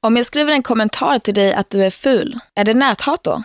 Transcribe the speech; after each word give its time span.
Om 0.00 0.16
jag 0.16 0.26
skriver 0.26 0.52
en 0.52 0.62
kommentar 0.62 1.18
till 1.18 1.34
dig 1.34 1.52
att 1.52 1.70
du 1.70 1.84
är 1.84 1.90
ful, 1.90 2.38
är 2.54 2.64
det 2.64 2.74
näthat 2.74 3.24
då? 3.24 3.42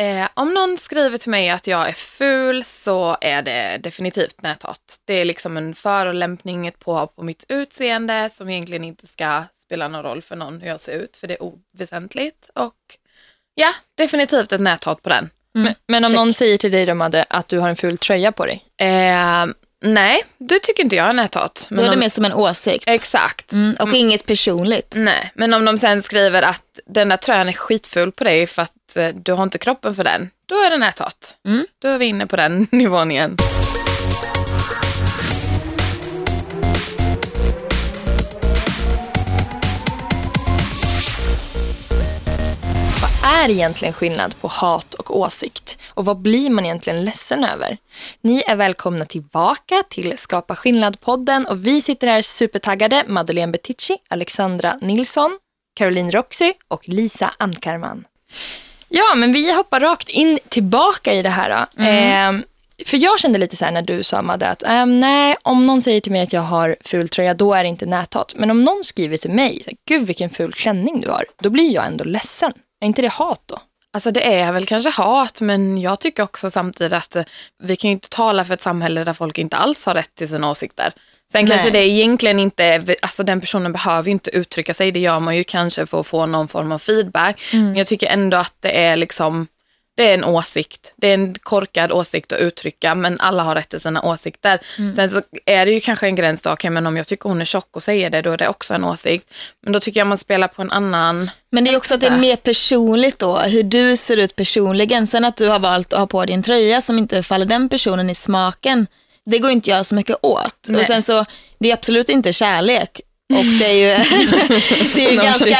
Eh, 0.00 0.28
om 0.34 0.54
någon 0.54 0.78
skriver 0.78 1.18
till 1.18 1.30
mig 1.30 1.50
att 1.50 1.66
jag 1.66 1.88
är 1.88 1.92
ful 1.92 2.64
så 2.64 3.16
är 3.20 3.42
det 3.42 3.80
definitivt 3.82 4.42
näthat. 4.42 5.00
Det 5.04 5.14
är 5.14 5.24
liksom 5.24 5.56
en 5.56 5.74
förolämpning, 5.74 6.66
ett 6.66 6.78
påhopp 6.78 7.16
på 7.16 7.22
mitt 7.22 7.44
utseende 7.48 8.30
som 8.32 8.50
egentligen 8.50 8.84
inte 8.84 9.06
ska 9.06 9.42
spela 9.62 9.88
någon 9.88 10.02
roll 10.02 10.22
för 10.22 10.36
någon 10.36 10.60
hur 10.60 10.68
jag 10.68 10.80
ser 10.80 10.98
ut, 10.98 11.16
för 11.16 11.26
det 11.26 11.34
är 11.34 11.42
oväsentligt. 11.42 12.50
Och 12.54 12.76
ja, 13.54 13.74
definitivt 13.94 14.52
ett 14.52 14.60
näthat 14.60 15.02
på 15.02 15.08
den. 15.08 15.30
Men, 15.52 15.74
men 15.86 16.04
om 16.04 16.10
Check. 16.10 16.16
någon 16.16 16.34
säger 16.34 16.58
till 16.58 16.72
dig 16.72 16.94
Madde, 16.94 17.24
att 17.28 17.48
du 17.48 17.58
har 17.58 17.68
en 17.68 17.76
ful 17.76 17.98
tröja 17.98 18.32
på 18.32 18.46
dig. 18.46 18.64
Eh, 18.76 19.46
nej, 19.80 20.24
det 20.38 20.58
tycker 20.58 20.82
inte 20.82 20.96
jag 20.96 21.08
är 21.08 21.12
näthat. 21.12 21.66
Då 21.70 21.82
är 21.82 21.82
det 21.82 21.94
om, 21.94 21.98
mer 21.98 22.08
som 22.08 22.24
en 22.24 22.32
åsikt. 22.32 22.84
Exakt. 22.88 23.52
Mm, 23.52 23.76
och 23.80 23.94
inget 23.94 24.26
personligt. 24.26 24.92
Nej, 24.96 25.32
men 25.34 25.54
om 25.54 25.64
de 25.64 25.78
sen 25.78 26.02
skriver 26.02 26.42
att 26.42 26.80
den 26.86 27.08
där 27.08 27.16
tröjan 27.16 27.48
är 27.48 27.52
skitful 27.52 28.12
på 28.12 28.24
dig 28.24 28.46
för 28.46 28.62
att 28.62 28.96
eh, 28.96 29.08
du 29.08 29.32
har 29.32 29.42
inte 29.42 29.58
kroppen 29.58 29.94
för 29.94 30.04
den, 30.04 30.30
då 30.46 30.54
är 30.54 30.70
det 30.70 30.78
näthat. 30.78 31.36
Mm. 31.46 31.66
Då 31.82 31.88
är 31.88 31.98
vi 31.98 32.06
inne 32.06 32.26
på 32.26 32.36
den 32.36 32.66
nivån 32.72 33.10
igen. 33.10 33.36
Vad 43.02 43.34
är 43.42 43.50
egentligen 43.50 43.94
skillnad 43.94 44.40
på 44.40 44.48
hat 44.48 44.94
och 44.94 45.18
åsikt? 45.18 45.79
Och 45.90 46.04
vad 46.04 46.16
blir 46.16 46.50
man 46.50 46.64
egentligen 46.64 47.04
ledsen 47.04 47.44
över? 47.44 47.76
Ni 48.20 48.42
är 48.46 48.56
välkomna 48.56 49.04
tillbaka 49.04 49.82
till 49.90 50.18
Skapa 50.18 50.54
skillnad-podden 50.54 51.46
och 51.46 51.66
vi 51.66 51.80
sitter 51.80 52.06
här 52.06 52.22
supertaggade, 52.22 53.04
Madeleine 53.06 53.52
Betici, 53.52 53.96
Alexandra 54.08 54.78
Nilsson, 54.80 55.38
Caroline 55.74 56.10
Roxy 56.10 56.52
och 56.68 56.88
Lisa 56.88 57.34
Ankarman. 57.38 58.04
Ja, 58.88 59.14
men 59.14 59.32
vi 59.32 59.54
hoppar 59.54 59.80
rakt 59.80 60.08
in 60.08 60.38
tillbaka 60.48 61.14
i 61.14 61.22
det 61.22 61.28
här. 61.28 61.66
Då. 61.76 61.82
Eh, 61.82 62.32
för 62.86 62.96
jag 62.96 63.18
kände 63.18 63.38
lite 63.38 63.56
så 63.56 63.64
här 63.64 63.72
när 63.72 63.82
du 63.82 64.02
sa 64.02 64.22
Madde 64.22 64.48
att 64.48 64.62
ehm, 64.62 65.00
nej, 65.00 65.36
om 65.42 65.66
någon 65.66 65.82
säger 65.82 66.00
till 66.00 66.12
mig 66.12 66.22
att 66.22 66.32
jag 66.32 66.40
har 66.40 66.76
ful 66.80 67.08
tröja, 67.08 67.34
då 67.34 67.54
är 67.54 67.62
det 67.62 67.68
inte 67.68 67.86
näthat. 67.86 68.34
Men 68.36 68.50
om 68.50 68.64
någon 68.64 68.84
skriver 68.84 69.16
till 69.16 69.30
mig, 69.30 69.62
gud 69.88 70.06
vilken 70.06 70.30
ful 70.30 70.52
klänning 70.52 71.00
du 71.00 71.08
har, 71.08 71.24
då 71.42 71.50
blir 71.50 71.74
jag 71.74 71.86
ändå 71.86 72.04
ledsen. 72.04 72.52
Är 72.80 72.86
inte 72.86 73.02
det 73.02 73.08
hat 73.08 73.42
då? 73.46 73.58
Alltså 73.92 74.10
det 74.10 74.34
är 74.34 74.52
väl 74.52 74.66
kanske 74.66 74.90
hat, 74.90 75.40
men 75.40 75.78
jag 75.78 76.00
tycker 76.00 76.22
också 76.22 76.50
samtidigt 76.50 76.92
att 76.92 77.16
eh, 77.16 77.24
vi 77.62 77.76
kan 77.76 77.90
ju 77.90 77.92
inte 77.92 78.08
tala 78.08 78.44
för 78.44 78.54
ett 78.54 78.60
samhälle 78.60 79.04
där 79.04 79.12
folk 79.12 79.38
inte 79.38 79.56
alls 79.56 79.86
har 79.86 79.94
rätt 79.94 80.14
till 80.14 80.28
sina 80.28 80.50
åsikter. 80.50 80.92
Sen 81.32 81.44
Nej. 81.44 81.50
kanske 81.50 81.70
det 81.70 81.88
egentligen 81.88 82.38
inte, 82.38 82.84
alltså 83.02 83.22
den 83.22 83.40
personen 83.40 83.72
behöver 83.72 84.04
ju 84.04 84.10
inte 84.10 84.30
uttrycka 84.30 84.74
sig, 84.74 84.92
det 84.92 85.00
gör 85.00 85.20
man 85.20 85.36
ju 85.36 85.44
kanske 85.44 85.86
för 85.86 86.00
att 86.00 86.06
få 86.06 86.26
någon 86.26 86.48
form 86.48 86.72
av 86.72 86.78
feedback. 86.78 87.40
Men 87.52 87.76
jag 87.76 87.86
tycker 87.86 88.06
ändå 88.06 88.36
att 88.36 88.54
det 88.60 88.78
är 88.80 88.96
liksom, 88.96 89.46
det 89.96 90.10
är 90.10 90.14
en 90.14 90.24
åsikt. 90.24 90.92
Det 90.96 91.06
är 91.06 91.14
en 91.14 91.34
korkad 91.34 91.92
åsikt 91.92 92.32
att 92.32 92.40
uttrycka, 92.40 92.94
men 92.94 93.20
alla 93.20 93.42
har 93.42 93.54
rätt 93.54 93.68
till 93.68 93.80
sina 93.80 94.02
åsikter. 94.02 94.60
Sen 94.94 95.10
så 95.10 95.22
är 95.46 95.66
det 95.66 95.72
ju 95.72 95.80
kanske 95.80 96.06
en 96.06 96.14
gräns 96.14 96.42
då, 96.42 96.52
okej, 96.52 96.70
men 96.70 96.86
om 96.86 96.96
jag 96.96 97.06
tycker 97.06 97.28
hon 97.28 97.40
är 97.40 97.44
tjock 97.44 97.68
och 97.76 97.82
säger 97.82 98.10
det, 98.10 98.22
då 98.22 98.30
är 98.30 98.36
det 98.36 98.48
också 98.48 98.74
en 98.74 98.84
åsikt. 98.84 99.30
Men 99.62 99.72
då 99.72 99.80
tycker 99.80 100.00
jag 100.00 100.06
man 100.06 100.18
spelar 100.18 100.48
på 100.48 100.62
en 100.62 100.70
annan, 100.70 101.30
Men 101.50 101.64
det 101.64 101.70
är 101.70 101.76
också 101.76 101.94
att 101.94 102.00
det 102.00 102.06
är 102.06 102.18
mer 102.18 102.36
personligt 102.36 103.18
då, 103.18 103.38
hur 103.38 103.62
du 103.62 103.96
ser 103.96 104.16
ut 104.16 104.36
personligen. 104.36 105.06
Sen 105.06 105.24
att 105.24 105.36
du 105.36 105.48
har 105.48 105.58
valt 105.58 105.92
att 105.92 105.98
ha 105.98 106.06
på 106.06 106.24
din 106.24 106.42
tröja 106.42 106.80
som 106.80 106.98
inte 106.98 107.22
faller 107.22 107.46
den 107.46 107.68
personen 107.68 108.10
i 108.10 108.14
smaken, 108.14 108.86
det 109.26 109.38
går 109.38 109.50
inte 109.50 109.64
att 109.64 109.68
göra 109.68 109.84
så 109.84 109.94
mycket 109.94 110.16
åt. 110.22 110.66
Nej. 110.68 110.80
Och 110.80 110.86
sen 110.86 111.02
så, 111.02 111.24
det 111.58 111.70
är 111.70 111.74
absolut 111.74 112.08
inte 112.08 112.32
kärlek. 112.32 113.00
Och 113.30 113.44
det 113.44 113.64
är 113.64 113.72
ju, 113.72 114.04
det 114.94 115.06
är 115.06 115.10
ju 115.10 115.16
No 115.16 115.22
ganska 115.22 115.58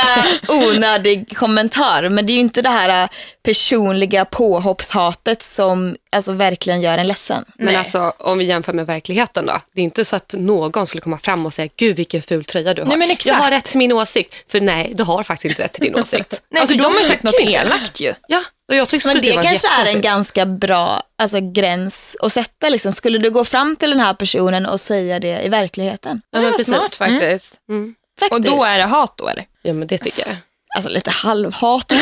onödig 0.48 1.36
kommentar, 1.36 2.08
men 2.08 2.26
det 2.26 2.32
är 2.32 2.34
ju 2.34 2.40
inte 2.40 2.62
det 2.62 2.68
här 2.68 3.02
äh, 3.02 3.08
personliga 3.42 4.24
påhoppshatet 4.24 5.42
som 5.42 5.96
alltså, 6.12 6.32
verkligen 6.32 6.80
gör 6.80 6.98
en 6.98 7.06
ledsen. 7.06 7.44
Men 7.54 7.66
Nej. 7.66 7.76
alltså 7.76 8.12
om 8.18 8.38
vi 8.38 8.44
jämför 8.44 8.72
med 8.72 8.86
verkligheten 8.86 9.46
då. 9.46 9.60
Det 9.72 9.80
är 9.80 9.84
inte 9.84 10.04
så 10.04 10.16
att 10.16 10.34
någon 10.38 10.86
skulle 10.86 11.00
komma 11.00 11.18
fram 11.18 11.46
och 11.46 11.54
säga, 11.54 11.68
gud 11.76 11.96
vilken 11.96 12.22
ful 12.22 12.44
tröja 12.44 12.74
du 12.74 12.82
har. 12.82 12.88
Nej, 12.88 12.98
men 12.98 13.10
exakt. 13.10 13.26
Jag 13.36 13.44
har 13.44 13.50
rätt 13.50 13.64
till 13.64 13.78
min 13.78 13.92
åsikt. 13.92 14.34
För 14.48 14.60
nej, 14.60 14.92
du 14.94 15.02
har 15.02 15.22
faktiskt 15.22 15.44
inte 15.50 15.62
rätt 15.62 15.72
till 15.72 15.82
din 15.84 15.94
åsikt. 16.02 16.42
Nej, 16.50 16.60
Alltså, 16.60 16.76
för 16.76 16.82
de 16.82 16.94
har 16.94 17.04
sagt 17.04 17.22
något 17.22 17.40
elakt 17.40 18.00
ju. 18.00 18.12
Ja, 18.28 18.42
och 18.68 18.76
jag 18.76 18.88
tycker 18.88 19.08
Men 19.08 19.22
det 19.22 19.32
vara 19.32 19.42
kanske 19.42 19.68
är 19.68 19.86
en 19.86 20.00
ganska 20.00 20.46
bra 20.46 21.02
alltså, 21.18 21.40
gräns 21.40 22.16
att 22.20 22.32
sätta. 22.32 22.68
Liksom. 22.68 22.92
Skulle 22.92 23.18
du 23.18 23.30
gå 23.30 23.44
fram 23.44 23.76
till 23.76 23.90
den 23.90 24.00
här 24.00 24.14
personen 24.14 24.66
och 24.66 24.80
säga 24.80 25.18
det 25.20 25.42
i 25.42 25.48
verkligheten? 25.48 26.22
Ja, 26.30 26.38
det 26.38 26.42
men 26.42 26.50
var 26.50 26.58
precis. 26.58 26.74
smart 26.74 26.94
faktiskt. 26.94 27.54
Mm. 27.68 27.94
Faktiskt. 28.20 28.32
Och 28.32 28.58
då 28.58 28.64
är 28.64 28.78
det 28.78 28.84
hat 28.84 29.14
då 29.16 29.28
eller? 29.28 29.44
Ja, 29.62 29.72
men 29.72 29.88
det 29.88 29.98
tycker 29.98 30.26
jag. 30.28 30.36
Alltså 30.76 30.90
lite 30.90 31.10
halvhat. 31.10 31.92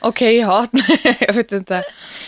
Okej, 0.00 0.40
hat, 0.40 0.70
jag 1.20 1.32
vet 1.32 1.52
inte. 1.52 1.82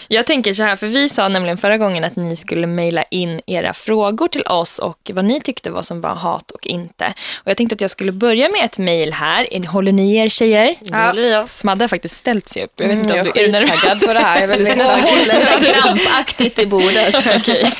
Jag 0.09 0.27
tänker 0.27 0.55
så 0.55 0.63
här, 0.63 0.77
för 0.77 0.87
vi 0.87 1.09
sa 1.09 1.29
nämligen 1.29 1.59
förra 1.59 1.79
gången 1.79 2.05
att 2.05 2.17
ni 2.17 2.37
skulle 2.37 2.67
mejla 2.67 3.03
in 3.03 3.41
era 3.47 3.73
frågor 3.73 4.29
till 4.29 4.43
oss 4.43 4.79
och 4.79 5.11
vad 5.15 5.25
ni 5.25 5.41
tyckte 5.41 5.71
var 5.71 5.83
som 5.83 6.01
var 6.01 6.15
hat 6.15 6.51
och 6.51 6.67
inte. 6.67 7.15
Och 7.37 7.51
jag 7.51 7.57
tänkte 7.57 7.75
att 7.75 7.81
jag 7.81 7.91
skulle 7.91 8.13
börja 8.13 8.49
med 8.49 8.65
ett 8.65 8.79
mejl 8.79 9.13
här. 9.13 9.55
Är- 9.55 9.67
Håller 9.67 9.93
ni 9.93 10.17
er 10.17 10.29
tjejer? 10.29 10.75
Ja. 10.81 11.07
håller 11.07 11.23
i 11.23 11.37
oss. 11.37 11.65
Madde 11.65 11.83
har 11.85 11.89
faktiskt 11.89 12.17
ställt 12.17 12.49
sig 12.49 12.65
upp. 12.65 12.73
Jag 12.77 12.89
vet 12.89 12.99
inte 12.99 13.15
Mm, 13.15 13.27
om 13.27 13.33
du 13.35 13.41
är 13.45 13.53
nervös? 13.53 14.07
på 14.07 14.13
det 14.13 14.19
här. 14.19 14.41
Jag 14.41 14.49
vill 14.49 14.67
håller 14.67 15.61
sig 15.61 15.73
krampaktigt 15.73 16.59
i 16.59 16.67
bordet. 16.67 17.15
Okej, 17.37 17.73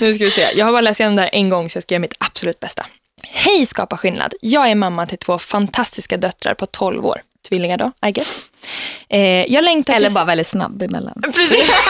nu 0.00 0.14
ska 0.14 0.24
vi 0.24 0.30
se. 0.30 0.48
Jag 0.54 0.64
har 0.66 0.72
bara 0.72 0.80
läst 0.80 1.00
igenom 1.00 1.16
det 1.16 1.22
här 1.22 1.30
en 1.32 1.48
gång 1.48 1.68
så 1.70 1.76
jag 1.76 1.82
ska 1.82 1.94
göra 1.94 2.00
mitt 2.00 2.14
absolut 2.18 2.60
bästa. 2.60 2.86
Hej 3.34 3.66
Skapa 3.66 3.96
skillnad. 3.96 4.34
Jag 4.40 4.70
är 4.70 4.74
mamma 4.74 5.06
till 5.06 5.18
två 5.18 5.38
fantastiska 5.38 6.16
döttrar 6.16 6.54
på 6.54 6.66
12 6.66 7.06
år. 7.06 7.20
Tvillingar 7.48 7.76
då, 7.76 7.92
I 8.08 8.10
guess. 8.10 8.46
Eh, 9.08 9.20
jag 9.52 9.64
längtar 9.64 9.94
Eller 9.94 10.06
tills... 10.06 10.14
bara 10.14 10.24
väldigt 10.24 10.46
snabb 10.46 10.82
emellan. 10.82 11.22
Precis. 11.34 11.70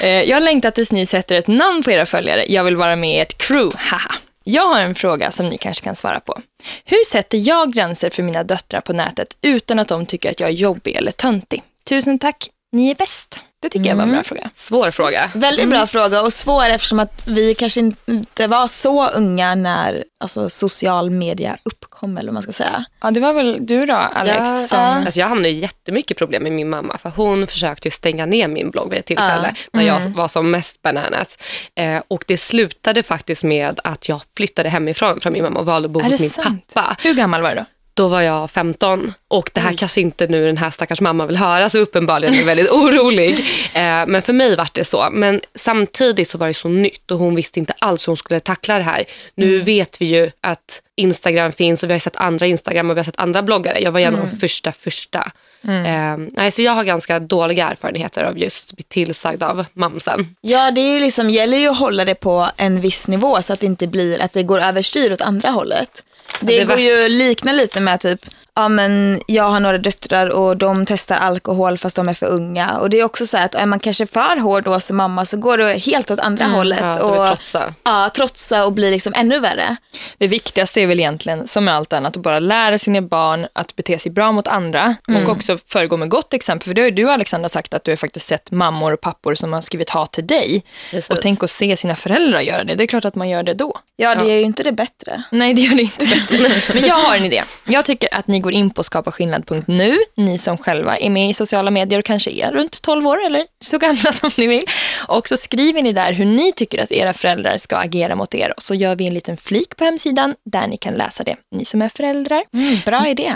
Eh, 0.00 0.22
jag 0.22 0.42
längtar 0.42 0.70
tills 0.70 0.92
ni 0.92 1.06
sätter 1.06 1.34
ett 1.34 1.46
namn 1.46 1.82
på 1.82 1.90
era 1.90 2.06
följare. 2.06 2.44
Jag 2.48 2.64
vill 2.64 2.76
vara 2.76 2.96
med 2.96 3.16
i 3.16 3.20
ert 3.20 3.38
crew, 3.38 3.76
haha. 3.78 4.14
Jag 4.44 4.66
har 4.66 4.80
en 4.80 4.94
fråga 4.94 5.30
som 5.30 5.46
ni 5.46 5.58
kanske 5.58 5.84
kan 5.84 5.96
svara 5.96 6.20
på. 6.20 6.40
Hur 6.84 7.04
sätter 7.04 7.38
jag 7.38 7.72
gränser 7.72 8.10
för 8.10 8.22
mina 8.22 8.44
döttrar 8.44 8.80
på 8.80 8.92
nätet 8.92 9.36
utan 9.42 9.78
att 9.78 9.88
de 9.88 10.06
tycker 10.06 10.30
att 10.30 10.40
jag 10.40 10.48
är 10.48 10.54
jobbig 10.54 10.96
eller 10.96 11.12
töntig? 11.12 11.62
Tusen 11.88 12.18
tack, 12.18 12.48
ni 12.72 12.90
är 12.90 12.94
bäst. 12.94 13.42
Det 13.64 13.70
tycker 13.70 13.90
jag 13.90 13.96
var 13.96 14.02
en 14.02 14.12
bra 14.12 14.22
fråga. 14.22 14.50
Svår 14.54 14.90
fråga. 14.90 15.30
Väldigt 15.34 15.70
bra 15.70 15.86
fråga 15.86 16.22
och 16.22 16.32
svår 16.32 16.70
eftersom 16.70 16.98
att 16.98 17.22
vi 17.26 17.54
kanske 17.54 17.80
inte 18.06 18.46
var 18.46 18.66
så 18.66 19.08
unga 19.08 19.54
när 19.54 20.04
alltså, 20.20 20.48
social 20.48 21.10
media 21.10 21.56
uppkom 21.62 22.18
eller 22.18 22.28
vad 22.28 22.34
man 22.34 22.42
ska 22.42 22.52
säga. 22.52 22.84
Ja, 23.02 23.10
det 23.10 23.20
var 23.20 23.32
väl 23.32 23.66
du 23.66 23.86
då, 23.86 23.94
Alex? 23.94 24.36
Ja, 24.38 24.66
som... 24.68 24.78
Alltså 24.78 25.20
jag 25.20 25.26
hamnade 25.26 25.48
i 25.48 25.58
jättemycket 25.58 26.18
problem 26.18 26.42
med 26.42 26.52
min 26.52 26.70
mamma 26.70 26.98
för 26.98 27.10
hon 27.16 27.46
försökte 27.46 27.88
ju 27.88 27.92
stänga 27.92 28.26
ner 28.26 28.48
min 28.48 28.70
blogg 28.70 28.90
vid 28.90 28.98
ett 28.98 29.06
tillfälle 29.06 29.54
när 29.72 29.82
jag 29.82 30.08
var 30.08 30.28
som 30.28 30.50
mest 30.50 30.82
bananas. 30.82 31.38
Eh, 31.74 32.02
och 32.08 32.24
det 32.26 32.36
slutade 32.36 33.02
faktiskt 33.02 33.44
med 33.44 33.80
att 33.84 34.08
jag 34.08 34.20
flyttade 34.36 34.68
hemifrån 34.68 35.20
från 35.20 35.32
min 35.32 35.42
mamma 35.42 35.60
och 35.60 35.66
valde 35.66 35.86
att 35.86 35.92
bo 35.92 36.00
Är 36.00 36.04
hos 36.04 36.20
min 36.20 36.30
sant? 36.30 36.72
pappa. 36.74 36.96
Hur 37.02 37.14
gammal 37.14 37.42
var 37.42 37.50
du 37.50 37.56
då? 37.56 37.64
Då 37.96 38.08
var 38.08 38.22
jag 38.22 38.50
15 38.50 39.12
och 39.28 39.50
det 39.54 39.60
här 39.60 39.72
kanske 39.72 40.00
inte 40.00 40.26
nu 40.26 40.46
den 40.46 40.56
här 40.56 40.70
stackars 40.70 41.00
mamma 41.00 41.26
vill 41.26 41.36
höra 41.36 41.68
så 41.68 41.78
uppenbarligen 41.78 42.34
är 42.34 42.38
jag 42.38 42.44
väldigt 42.46 42.70
orolig. 42.70 43.38
Eh, 43.72 44.06
men 44.06 44.22
för 44.22 44.32
mig 44.32 44.56
var 44.56 44.68
det 44.72 44.84
så. 44.84 45.08
Men 45.12 45.40
samtidigt 45.54 46.28
så 46.28 46.38
var 46.38 46.46
det 46.46 46.54
så 46.54 46.68
nytt 46.68 47.10
och 47.10 47.18
hon 47.18 47.34
visste 47.34 47.58
inte 47.58 47.74
alls 47.78 48.08
hur 48.08 48.10
hon 48.10 48.16
skulle 48.16 48.40
tackla 48.40 48.78
det 48.78 48.84
här. 48.84 49.04
Nu 49.34 49.58
vet 49.60 50.00
vi 50.00 50.06
ju 50.06 50.30
att 50.40 50.82
Instagram 50.96 51.52
finns 51.52 51.82
och 51.82 51.88
vi 51.88 51.94
har 51.94 52.00
sett 52.00 52.16
andra 52.16 52.46
Instagram 52.46 52.90
och 52.90 52.96
vi 52.96 52.98
har 52.98 53.04
sett 53.04 53.20
andra 53.20 53.42
bloggare. 53.42 53.80
Jag 53.80 53.92
var 53.92 54.00
en 54.00 54.14
av 54.14 54.28
de 54.30 54.36
första 54.36 54.72
första. 54.72 55.32
Eh, 55.68 56.16
nej, 56.32 56.50
så 56.50 56.62
jag 56.62 56.72
har 56.72 56.84
ganska 56.84 57.18
dåliga 57.20 57.68
erfarenheter 57.68 58.24
av 58.24 58.38
just 58.38 58.72
bli 58.72 58.82
tillsagd 58.82 59.42
av 59.42 59.64
mamsen. 59.72 60.36
Ja, 60.40 60.70
det 60.70 60.80
är 60.80 60.94
ju 60.94 61.00
liksom, 61.00 61.30
gäller 61.30 61.58
ju 61.58 61.68
att 61.68 61.78
hålla 61.78 62.04
det 62.04 62.14
på 62.14 62.48
en 62.56 62.80
viss 62.80 63.08
nivå 63.08 63.42
så 63.42 63.52
att 63.52 63.60
det 63.60 63.66
inte 63.66 63.86
blir 63.86 64.22
att 64.22 64.32
det 64.32 64.42
går 64.42 64.60
överstyr 64.60 65.12
åt 65.12 65.20
andra 65.20 65.50
hållet. 65.50 66.02
Det, 66.40 66.58
det 66.58 66.64
går 66.64 66.74
var- 66.74 66.82
ju 66.82 67.04
att 67.04 67.10
likna 67.10 67.52
lite 67.52 67.80
med 67.80 68.00
typ, 68.00 68.20
ja 68.54 68.68
men 68.68 69.20
jag 69.26 69.50
har 69.50 69.60
några 69.60 69.78
döttrar 69.78 70.28
och 70.28 70.56
de 70.56 70.86
testar 70.86 71.16
alkohol 71.16 71.78
fast 71.78 71.96
de 71.96 72.08
är 72.08 72.14
för 72.14 72.26
unga. 72.26 72.78
Och 72.78 72.90
det 72.90 73.00
är 73.00 73.04
också 73.04 73.26
så 73.26 73.36
här 73.36 73.44
att 73.44 73.54
är 73.54 73.66
man 73.66 73.78
kanske 73.78 74.06
för 74.06 74.40
hård 74.40 74.64
då 74.64 74.80
som 74.80 74.96
mamma 74.96 75.24
så 75.24 75.36
går 75.36 75.58
det 75.58 75.74
helt 75.74 76.10
åt 76.10 76.18
andra 76.18 76.44
hållet. 76.44 76.80
Ja, 76.82 77.02
och, 77.02 77.36
trotsa. 77.36 77.74
Ja, 77.84 78.10
trotsa 78.14 78.64
och 78.64 78.72
bli 78.72 78.90
liksom 78.90 79.12
ännu 79.16 79.38
värre. 79.38 79.76
Det 80.18 80.26
viktigaste 80.26 80.80
är 80.80 80.86
väl 80.86 81.00
egentligen, 81.00 81.46
som 81.46 81.64
med 81.64 81.74
allt 81.74 81.92
annat, 81.92 82.16
att 82.16 82.22
bara 82.22 82.38
lära 82.38 82.78
sina 82.78 83.00
barn 83.00 83.46
att 83.52 83.76
bete 83.76 83.98
sig 83.98 84.12
bra 84.12 84.32
mot 84.32 84.46
andra 84.46 84.96
och 85.08 85.28
också 85.28 85.58
föregå 85.66 85.96
med 85.96 86.08
gott 86.08 86.34
exempel. 86.34 86.66
För 86.66 86.74
det 86.74 86.80
har 86.80 86.88
ju 86.88 86.94
du 86.94 87.10
Alexandra 87.10 87.48
sagt 87.48 87.74
att 87.74 87.84
du 87.84 87.90
har 87.90 87.96
faktiskt 87.96 88.26
sett 88.26 88.50
mammor 88.50 88.92
och 88.92 89.00
pappor 89.00 89.34
som 89.34 89.52
har 89.52 89.60
skrivit 89.60 89.90
hat 89.90 90.12
till 90.12 90.26
dig. 90.26 90.62
Precis. 90.90 91.10
Och 91.10 91.22
tänk 91.22 91.42
att 91.42 91.50
se 91.50 91.76
sina 91.76 91.96
föräldrar 91.96 92.40
göra 92.40 92.64
det. 92.64 92.74
Det 92.74 92.84
är 92.84 92.86
klart 92.86 93.04
att 93.04 93.14
man 93.14 93.28
gör 93.28 93.42
det 93.42 93.54
då. 93.54 93.78
Ja, 93.96 94.14
det 94.14 94.30
är 94.30 94.36
ju 94.36 94.42
inte 94.42 94.62
det 94.62 94.72
bättre. 94.72 95.22
Nej, 95.30 95.54
det 95.54 95.60
gör 95.60 95.76
det 95.76 95.82
inte 95.82 96.06
bättre. 96.06 96.48
Men 96.74 96.84
jag 96.84 96.94
har 96.94 97.16
en 97.16 97.24
idé. 97.24 97.42
Jag 97.64 97.84
tycker 97.84 98.14
att 98.14 98.26
ni 98.26 98.40
går 98.44 98.52
in 98.52 98.70
på 98.70 98.82
skapaskillnad.nu, 98.82 99.98
ni 100.16 100.38
som 100.38 100.58
själva 100.58 100.96
är 100.96 101.10
med 101.10 101.30
i 101.30 101.34
sociala 101.34 101.70
medier 101.70 101.98
och 101.98 102.04
kanske 102.04 102.30
är 102.30 102.52
runt 102.52 102.82
12 102.82 103.06
år 103.06 103.26
eller 103.26 103.46
så 103.64 103.78
gamla 103.78 104.12
som 104.20 104.30
ni 104.38 104.46
vill. 104.46 104.64
Och 105.08 105.28
så 105.28 105.36
skriver 105.36 105.82
ni 105.82 105.92
där 105.92 106.12
hur 106.12 106.24
ni 106.24 106.52
tycker 106.52 106.82
att 106.82 106.92
era 106.92 107.12
föräldrar 107.12 107.56
ska 107.56 107.76
agera 107.76 108.16
mot 108.16 108.34
er. 108.34 108.52
Och 108.56 108.62
så 108.62 108.74
gör 108.74 108.96
vi 108.96 109.06
en 109.06 109.14
liten 109.14 109.36
flik 109.36 109.76
på 109.76 109.84
hemsidan 109.84 110.34
där 110.44 110.66
ni 110.66 110.76
kan 110.76 110.94
läsa 110.94 111.24
det, 111.24 111.36
ni 111.56 111.64
som 111.64 111.82
är 111.82 111.88
föräldrar. 111.88 112.44
Mm, 112.52 112.76
bra 112.86 113.08
idé. 113.08 113.32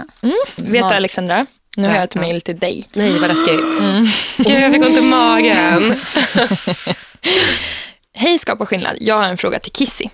Vet 0.56 0.88
du. 0.88 0.94
Alexandra? 0.94 1.46
Nu 1.76 1.88
har 1.88 1.94
jag 1.94 2.05
ett 2.05 2.14
mejl 2.14 2.40
till 2.40 2.58
dig. 2.58 2.84
Nej, 2.93 3.19
vad 3.19 3.28
läskigt. 3.28 3.60
Gud, 4.37 4.60
jag 4.60 4.72
fick 4.72 4.82
ont 4.82 4.99
i 4.99 5.00
magen. 5.00 6.00
Hej 8.14 8.38
Skapa 8.38 8.66
skillnad, 8.66 8.96
jag 9.00 9.14
har 9.14 9.28
en 9.28 9.37
fråga 9.37 9.58
till 9.58 9.72
Kissy. 9.72 10.05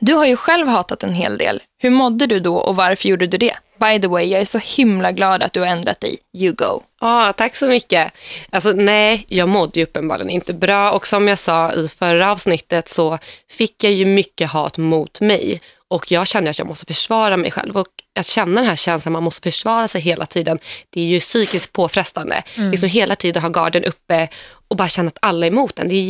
Du 0.00 0.14
har 0.14 0.26
ju 0.26 0.36
själv 0.36 0.68
hatat 0.68 1.02
en 1.02 1.14
hel 1.14 1.38
del. 1.38 1.60
Hur 1.78 1.90
mådde 1.90 2.26
du 2.26 2.40
då 2.40 2.56
och 2.56 2.76
varför 2.76 3.08
gjorde 3.08 3.26
du 3.26 3.36
det? 3.36 3.54
By 3.78 4.00
the 4.00 4.08
way, 4.08 4.24
jag 4.24 4.40
är 4.40 4.44
så 4.44 4.58
himla 4.58 5.12
glad 5.12 5.42
att 5.42 5.52
du 5.52 5.60
har 5.60 5.66
ändrat 5.66 6.00
dig. 6.00 6.18
You 6.36 6.54
go. 6.54 6.82
Ja, 7.00 7.32
tack 7.32 7.56
så 7.56 7.66
mycket. 7.66 8.12
Alltså, 8.50 8.72
nej, 8.72 9.24
jag 9.28 9.48
mådde 9.48 9.80
ju 9.80 9.84
uppenbarligen 9.84 10.30
inte 10.30 10.52
bra 10.52 10.92
och 10.92 11.06
som 11.06 11.28
jag 11.28 11.38
sa 11.38 11.72
i 11.72 11.88
förra 11.88 12.32
avsnittet 12.32 12.88
så 12.88 13.18
fick 13.50 13.84
jag 13.84 13.92
ju 13.92 14.06
mycket 14.06 14.50
hat 14.50 14.78
mot 14.78 15.20
mig 15.20 15.60
och 15.88 16.12
jag 16.12 16.26
kände 16.26 16.50
att 16.50 16.58
jag 16.58 16.68
måste 16.68 16.86
försvara 16.86 17.36
mig 17.36 17.50
själv 17.50 17.76
och 17.76 17.88
att 18.18 18.26
känna 18.26 18.60
den 18.60 18.68
här 18.68 18.76
känslan 18.76 19.12
man 19.12 19.22
måste 19.22 19.42
försvara 19.42 19.88
sig 19.88 20.00
hela 20.00 20.26
tiden, 20.26 20.58
det 20.90 21.00
är 21.00 21.04
ju 21.04 21.20
psykiskt 21.20 21.72
påfrestande. 21.72 22.42
Liksom 22.56 22.88
hela 22.88 23.14
tiden 23.14 23.42
ha 23.42 23.48
garden 23.48 23.84
uppe 23.84 24.28
och 24.68 24.76
bara 24.76 24.88
känna 24.88 25.08
att 25.08 25.18
alla 25.22 25.46
är 25.46 25.50
emot 25.50 25.78
en. 25.78 25.88
Det 25.88 25.94
är 25.94 26.02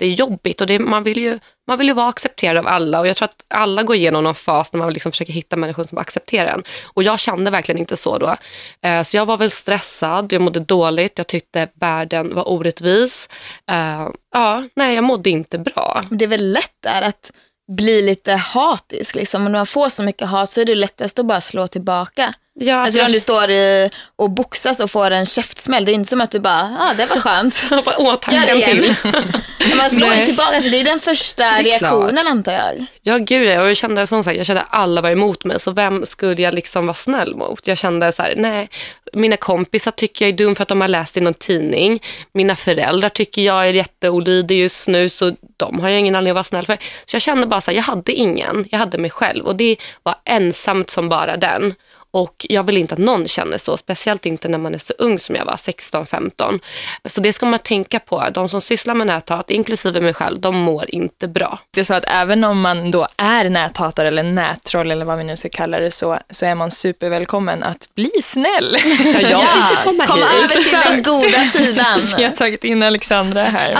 jättejobbigt 0.00 0.60
och 0.60 0.66
det, 0.66 0.78
man, 0.78 1.02
vill 1.02 1.18
ju, 1.18 1.38
man 1.68 1.78
vill 1.78 1.86
ju 1.88 1.94
vara 1.94 2.08
accepterad 2.08 2.56
av 2.56 2.66
alla 2.66 3.00
och 3.00 3.06
jag 3.06 3.16
tror 3.16 3.24
att 3.24 3.44
alla 3.48 3.82
går 3.82 3.96
igenom 3.96 4.24
någon 4.24 4.34
fas 4.34 4.72
när 4.72 4.78
man 4.78 4.92
liksom 4.92 5.12
försöker 5.12 5.32
hitta 5.32 5.56
människor 5.56 5.84
som 5.84 5.98
accepterar 5.98 6.46
en. 6.52 6.62
Och 6.84 7.02
jag 7.02 7.18
kände 7.18 7.50
verkligen 7.50 7.78
inte 7.78 7.96
så 7.96 8.18
då. 8.18 8.36
Eh, 8.82 9.02
Så 9.02 9.16
jag 9.16 9.26
var 9.26 9.36
väl 9.36 9.50
stressad, 9.50 10.32
jag 10.32 10.42
mådde 10.42 10.60
dåligt, 10.60 11.12
jag 11.18 11.26
tyckte 11.26 11.68
världen 11.74 12.34
var 12.34 12.48
orättvis. 12.48 13.28
Eh, 13.70 14.08
Ja, 14.34 14.64
nej 14.76 14.94
jag 14.94 15.04
mådde 15.04 15.30
inte 15.30 15.58
bra. 15.58 16.02
Det 16.10 16.24
är 16.24 16.28
väl 16.28 16.52
lätt 16.52 16.74
där 16.82 17.02
att 17.02 17.32
bli 17.72 18.02
lite 18.02 18.32
hatisk. 18.32 19.14
Liksom. 19.14 19.44
Och 19.44 19.50
när 19.50 19.58
man 19.58 19.66
får 19.66 19.88
så 19.88 20.02
mycket 20.02 20.28
hat 20.28 20.50
så 20.50 20.60
är 20.60 20.64
det 20.64 20.74
lättast 20.74 21.18
att 21.18 21.26
bara 21.26 21.40
slå 21.40 21.66
tillbaka. 21.66 22.34
Ja, 22.58 22.74
Alltså 22.76 23.02
om 23.02 23.12
du 23.12 23.20
står 23.20 23.50
i, 23.50 23.90
och 24.16 24.30
boxas 24.30 24.80
och 24.80 24.90
får 24.90 25.10
en 25.10 25.26
käftsmäll, 25.26 25.84
det 25.84 25.92
är 25.92 25.94
inte 25.94 26.08
som 26.08 26.20
att 26.20 26.30
du 26.30 26.38
bara, 26.38 26.76
ja 26.78 26.90
ah, 26.90 26.94
det 26.94 27.06
var 27.06 27.16
skönt. 27.16 27.62
jag 27.70 27.82
åh 27.98 28.14
tack, 28.14 28.48
en 28.48 28.62
till. 28.62 28.94
man 29.76 29.90
slår 29.90 30.10
ju 30.10 30.16
Nej. 30.16 30.26
tillbaka, 30.26 30.54
alltså 30.56 30.70
det 30.70 30.80
är 30.80 30.84
den 30.84 31.00
första 31.00 31.44
är 31.44 31.62
reaktionen 31.62 32.14
klart. 32.14 32.26
antar 32.26 32.52
jag. 32.52 32.86
Ja, 33.02 33.18
gud 33.18 33.46
ja. 33.46 33.62
och 33.62 33.68
jag 33.68 33.76
kände 33.76 34.06
som 34.06 34.24
sagt, 34.24 34.36
jag 34.36 34.46
kände 34.46 34.62
att 34.62 34.68
alla 34.70 35.00
var 35.00 35.10
emot 35.10 35.44
mig, 35.44 35.60
så 35.60 35.70
vem 35.70 36.06
skulle 36.06 36.42
jag 36.42 36.54
liksom 36.54 36.86
vara 36.86 36.94
snäll 36.94 37.34
mot? 37.34 37.66
Jag 37.66 37.78
kände 37.78 38.12
så 38.12 38.22
här, 38.22 38.34
nej, 38.36 38.68
mina 39.12 39.36
kompisar 39.36 39.90
tycker 39.90 40.24
jag 40.24 40.32
är 40.32 40.36
dum 40.36 40.54
för 40.54 40.62
att 40.62 40.68
de 40.68 40.80
har 40.80 40.88
läst 40.88 41.16
i 41.16 41.20
någon 41.20 41.34
tidning. 41.34 42.02
Mina 42.32 42.56
föräldrar 42.56 43.08
tycker 43.08 43.42
jag 43.42 43.68
är 43.68 43.72
jätteolydig 43.72 44.60
just 44.60 44.88
nu, 44.88 45.08
så 45.08 45.36
de 45.56 45.80
har 45.80 45.88
jag 45.88 46.00
ingen 46.00 46.14
anledning 46.14 46.30
att 46.30 46.34
vara 46.34 46.44
snäll 46.44 46.66
för. 46.66 46.78
Så 47.06 47.14
jag 47.14 47.22
kände 47.22 47.46
bara 47.46 47.60
så 47.60 47.70
här, 47.70 47.76
jag 47.76 47.84
hade 47.84 48.12
ingen, 48.12 48.66
jag 48.70 48.78
hade 48.78 48.98
mig 48.98 49.10
själv 49.10 49.46
och 49.46 49.56
det 49.56 49.76
var 50.02 50.14
ensamt 50.24 50.90
som 50.90 51.08
bara 51.08 51.36
den. 51.36 51.74
Och 52.16 52.46
jag 52.48 52.62
vill 52.62 52.76
inte 52.76 52.94
att 52.94 52.98
någon 53.00 53.28
känner 53.28 53.58
så, 53.58 53.76
speciellt 53.76 54.26
inte 54.26 54.48
när 54.48 54.58
man 54.58 54.74
är 54.74 54.78
så 54.78 54.92
ung 54.98 55.18
som 55.18 55.34
jag 55.34 55.44
var, 55.44 55.56
16-15. 55.56 56.60
Så 57.04 57.20
det 57.20 57.32
ska 57.32 57.46
man 57.46 57.58
tänka 57.58 58.00
på. 58.00 58.24
De 58.34 58.48
som 58.48 58.60
sysslar 58.60 58.94
med 58.94 59.06
näthat, 59.06 59.50
inklusive 59.50 60.00
mig 60.00 60.14
själv, 60.14 60.40
de 60.40 60.56
mår 60.56 60.84
inte 60.88 61.28
bra. 61.28 61.58
Det 61.74 61.80
är 61.80 61.84
så 61.84 61.94
att 61.94 62.04
även 62.08 62.44
om 62.44 62.60
man 62.60 62.90
då 62.90 63.06
är 63.16 63.48
näthatare 63.48 64.08
eller 64.08 64.22
nättroll 64.22 64.90
eller 64.90 65.04
vad 65.04 65.18
vi 65.18 65.24
nu 65.24 65.36
ska 65.36 65.48
kalla 65.48 65.78
det 65.78 65.90
så, 65.90 66.18
så 66.30 66.46
är 66.46 66.54
man 66.54 66.70
supervälkommen 66.70 67.62
att 67.62 67.94
bli 67.94 68.10
snäll. 68.22 68.76
Ja, 69.16 69.20
jag 69.20 69.40
ju 69.70 69.76
komma 69.84 70.06
Kom 70.06 70.18
hit. 70.18 70.28
över 70.34 70.48
till 70.48 70.72
den 70.72 71.02
goda 71.02 71.50
sidan. 71.52 72.02
Vi 72.16 72.24
har 72.24 72.30
tagit 72.30 72.64
in 72.64 72.82
Alexandra 72.82 73.42
här. 73.42 73.78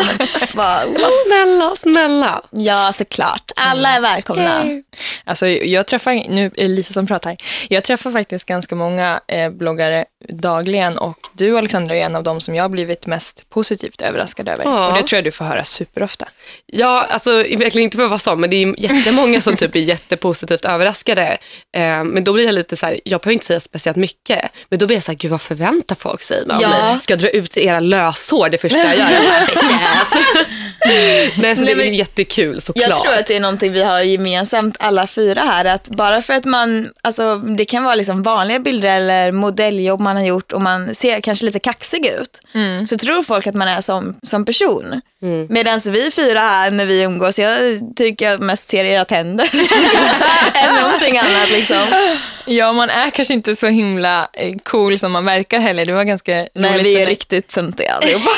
Men, 0.54 1.00
snälla, 1.26 1.74
snälla. 1.76 2.42
Ja, 2.50 2.92
såklart. 2.94 3.50
Alla 3.56 3.88
är 3.88 4.00
välkomna. 4.00 4.64
alltså, 5.24 5.48
jag 5.48 5.86
träffar, 5.86 6.12
nu 6.28 6.46
är 6.46 6.50
det 6.62 6.68
Lisa 6.68 6.92
som 6.92 7.06
pratar, 7.06 7.36
jag 7.68 7.84
träffar 7.84 8.10
faktiskt 8.10 8.25
ganska 8.28 8.74
många 8.74 9.20
eh, 9.28 9.50
bloggare 9.50 10.04
dagligen 10.28 10.98
och 10.98 11.18
du 11.32 11.58
Alexandra 11.58 11.96
är 11.96 12.00
en 12.00 12.16
av 12.16 12.22
dem 12.22 12.40
som 12.40 12.54
jag 12.54 12.64
har 12.64 12.68
blivit 12.68 13.06
mest 13.06 13.50
positivt 13.50 14.00
överraskad 14.00 14.48
över. 14.48 14.64
Ja. 14.64 14.88
Och 14.88 14.94
det 14.94 15.02
tror 15.02 15.16
jag 15.16 15.24
du 15.24 15.30
får 15.32 15.44
höra 15.44 15.64
superofta. 15.64 16.28
Ja, 16.66 17.06
alltså 17.10 17.30
verkligen 17.32 17.84
inte 17.84 17.96
för 17.96 18.04
att 18.04 18.10
vara 18.10 18.18
så, 18.18 18.36
men 18.36 18.50
det 18.50 18.56
är 18.56 18.80
jättemånga 18.80 19.40
som 19.40 19.56
typ 19.56 19.76
är 19.76 19.80
jättepositivt 19.80 20.64
överraskade. 20.64 21.38
Eh, 21.76 22.04
men 22.04 22.24
då 22.24 22.32
blir 22.32 22.44
jag 22.44 22.54
lite 22.54 22.76
så 22.76 22.86
här, 22.86 23.00
jag 23.04 23.20
behöver 23.20 23.32
inte 23.32 23.46
säga 23.46 23.60
speciellt 23.60 23.96
mycket, 23.96 24.50
men 24.68 24.78
då 24.78 24.86
blir 24.86 24.96
jag 24.96 25.04
så 25.04 25.12
här, 25.12 25.18
gud 25.18 25.30
vad 25.30 25.40
förväntar 25.40 25.96
folk 25.96 26.22
sig 26.22 26.44
Ja. 26.60 26.98
Ska 27.00 27.12
jag 27.12 27.20
dra 27.20 27.28
ut 27.28 27.56
era 27.56 27.80
löshår 27.80 28.48
det 28.48 28.58
första 28.58 28.78
jag 28.78 28.96
gör? 28.96 29.06
Nej, 31.38 31.56
så 31.56 31.64
det 31.64 31.72
är 31.72 31.90
jättekul 31.90 32.60
såklart. 32.60 32.88
Jag 32.88 33.02
tror 33.02 33.14
att 33.14 33.26
det 33.26 33.36
är 33.36 33.40
någonting 33.40 33.72
vi 33.72 33.82
har 33.82 34.00
gemensamt 34.00 34.76
alla 34.80 35.06
fyra 35.06 35.40
här. 35.40 35.64
Att 35.64 35.88
bara 35.88 36.22
för 36.22 36.34
att 36.34 36.44
man, 36.44 36.90
alltså 37.02 37.36
det 37.36 37.64
kan 37.64 37.84
vara 37.84 37.94
liksom 37.94 38.22
vanliga 38.22 38.58
bilder 38.58 38.96
eller 38.96 39.32
modelljobb 39.32 40.00
man 40.00 40.16
har 40.16 40.24
gjort 40.24 40.52
och 40.52 40.62
man 40.62 40.94
ser 40.94 41.20
kanske 41.20 41.44
lite 41.44 41.58
kaxig 41.58 42.06
ut. 42.06 42.40
Så 42.88 42.98
tror 42.98 43.22
folk 43.22 43.46
att 43.46 43.54
man 43.54 43.68
är 43.68 43.80
som, 43.80 44.16
som 44.22 44.44
person. 44.44 45.00
Medan 45.48 45.80
vi 45.84 46.10
fyra 46.10 46.40
här 46.40 46.70
när 46.70 46.86
vi 46.86 47.02
umgås, 47.02 47.38
jag 47.38 47.80
tycker 47.96 48.30
jag 48.30 48.40
mest 48.40 48.68
ser 48.68 48.84
era 48.84 49.04
tänder. 49.04 49.50
än 50.54 50.74
någonting 50.74 51.18
annat 51.18 51.50
liksom. 51.50 51.86
Ja, 52.48 52.72
man 52.72 52.90
är 52.90 53.10
kanske 53.10 53.34
inte 53.34 53.56
så 53.56 53.66
himla 53.66 54.28
eh, 54.32 54.56
cool 54.62 54.98
som 54.98 55.12
man 55.12 55.24
verkar 55.24 55.58
heller. 55.58 55.86
Det 55.86 55.92
var 55.92 56.04
ganska 56.04 56.32
Nej, 56.32 56.74
roligt 56.74 56.86
vi 56.86 57.02
är 57.02 57.06
riktigt 57.06 57.48
töntiga 57.48 57.92
allihopa. 58.02 58.30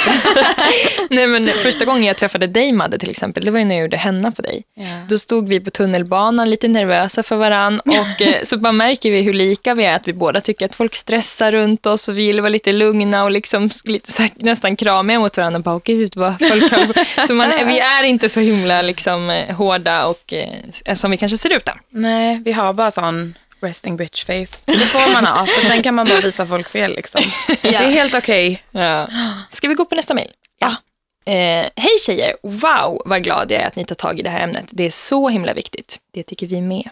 Nej, 1.11 1.26
men 1.26 1.49
första 1.62 1.85
gången 1.85 2.05
jag 2.05 2.17
träffade 2.17 2.46
dig 2.46 2.73
Madde 2.73 2.99
till 2.99 3.11
exempel, 3.11 3.44
det 3.44 3.50
var 3.50 3.58
ju 3.58 3.64
när 3.64 3.75
jag 3.75 3.82
gjorde 3.82 3.96
henna 3.96 4.32
på 4.32 4.43
dig. 4.43 4.62
Då 5.08 5.19
stod 5.19 5.49
vi 5.49 5.61
på 5.61 5.70
tunnelbanan 5.70 6.50
lite 6.50 6.69
nervösa 6.69 7.23
för 7.23 7.37
varann 7.37 7.81
och 7.81 8.23
eh, 8.23 8.43
så 8.43 8.56
bara 8.56 8.73
märker 8.73 9.11
vi 9.11 9.23
hur 9.23 9.32
lika 9.32 9.75
vi 9.75 9.85
är, 9.85 9.96
att 9.96 10.08
vi 10.08 10.12
båda 10.12 10.40
tycker 10.40 10.67
att 10.67 10.75
folk 10.75 10.94
stressar 10.94 11.52
runt 11.52 11.87
oss 11.87 12.08
och 12.08 12.19
vi 12.19 12.26
vill 12.26 12.40
vara 12.40 12.49
lite 12.49 12.73
lugna 12.73 13.25
och 13.25 13.31
liksom 13.31 13.70
lite 13.85 14.23
här, 14.23 14.31
nästan 14.37 14.76
kramiga 14.76 15.20
mot 15.20 15.37
varandra. 15.37 15.58
Och 15.58 15.64
bara, 15.64 15.75
åh 15.75 15.81
gud, 15.85 16.12
vad 16.17 16.49
folk 16.49 16.70
har... 16.78 17.26
Så 17.26 17.34
man, 17.34 17.66
vi 17.66 17.78
är 17.78 18.02
inte 18.02 18.28
så 18.28 18.40
himla 18.40 18.82
liksom, 18.82 19.30
eh, 19.30 19.56
hårda 19.56 20.06
och 20.06 20.32
eh, 20.32 20.94
som 20.94 21.10
vi 21.10 21.16
kanske 21.16 21.38
ser 21.38 21.52
ut 21.52 21.64
då. 21.64 21.72
Nej, 21.90 22.40
vi 22.44 22.52
har 22.52 22.72
bara 22.72 22.90
sån 22.90 23.34
resting 23.60 23.96
bitch 23.96 24.25
face. 24.25 24.64
Det 24.66 24.86
får 24.86 25.12
man 25.12 25.26
ha, 25.26 25.46
för 25.46 25.69
sen 25.69 25.82
kan 25.82 25.94
man 25.94 26.06
bara 26.06 26.20
visa 26.20 26.46
folk 26.46 26.69
fel 26.69 26.94
liksom. 26.94 27.20
Det 27.62 27.75
är 27.75 27.90
helt 27.90 28.14
okej. 28.14 28.62
Ja. 28.70 29.08
Ska 29.50 29.69
vi 29.69 29.75
gå 29.75 29.84
på 29.84 29.94
nästa 29.94 30.14
mejl? 30.14 30.30
Ja. 30.58 30.76
Eh, 31.32 31.66
Hej 31.76 31.98
tjejer! 32.06 32.36
Wow, 32.42 33.02
vad 33.04 33.22
glad 33.25 33.52
jag 33.52 33.62
är 33.62 33.66
att 33.66 33.76
ni 33.76 33.84
tar 33.84 33.94
tag 33.94 34.19
i 34.20 34.22
det 34.22 34.30
här 34.30 34.40
ämnet. 34.40 34.66
Det 34.70 34.84
är 34.84 34.90
så 34.90 35.28
himla 35.28 35.52
viktigt. 35.52 35.98
Det 36.14 36.22
tycker 36.22 36.46
vi 36.46 36.60
med. 36.60 36.88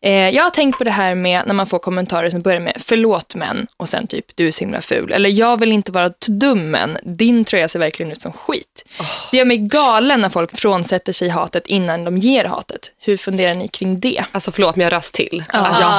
Eh, 0.00 0.12
jag 0.12 0.42
har 0.42 0.50
tänkt 0.50 0.78
på 0.78 0.84
det 0.84 0.90
här 0.90 1.14
med 1.14 1.42
när 1.46 1.54
man 1.54 1.66
får 1.66 1.78
kommentarer 1.78 2.30
som 2.30 2.40
börjar 2.42 2.60
med 2.60 2.76
förlåt 2.84 3.34
men 3.34 3.66
och 3.76 3.88
sen 3.88 4.06
typ 4.06 4.24
du 4.34 4.46
är 4.48 4.52
så 4.52 4.60
himla 4.60 4.80
ful. 4.80 5.12
Eller 5.12 5.30
jag 5.30 5.60
vill 5.60 5.72
inte 5.72 5.92
vara 5.92 6.10
dum 6.28 6.70
men 6.70 6.98
din 7.02 7.44
tröja 7.44 7.68
ser 7.68 7.78
verkligen 7.78 8.12
ut 8.12 8.20
som 8.22 8.32
skit. 8.32 8.84
Det 9.30 9.36
gör 9.36 9.44
mig 9.44 9.56
galen 9.58 10.20
när 10.20 10.28
folk 10.28 10.58
frånsätter 10.60 11.12
sig 11.12 11.28
hatet 11.28 11.66
innan 11.66 12.04
de 12.04 12.18
ger 12.18 12.44
hatet. 12.44 12.80
Hur 13.00 13.16
funderar 13.16 13.54
ni 13.54 13.68
kring 13.68 14.00
det? 14.00 14.24
Alltså 14.32 14.52
förlåt 14.52 14.76
men 14.76 14.84
jag 14.84 14.92
röst 14.92 15.14
till. 15.14 15.44
Alltså, 15.48 15.82
jag 15.82 15.90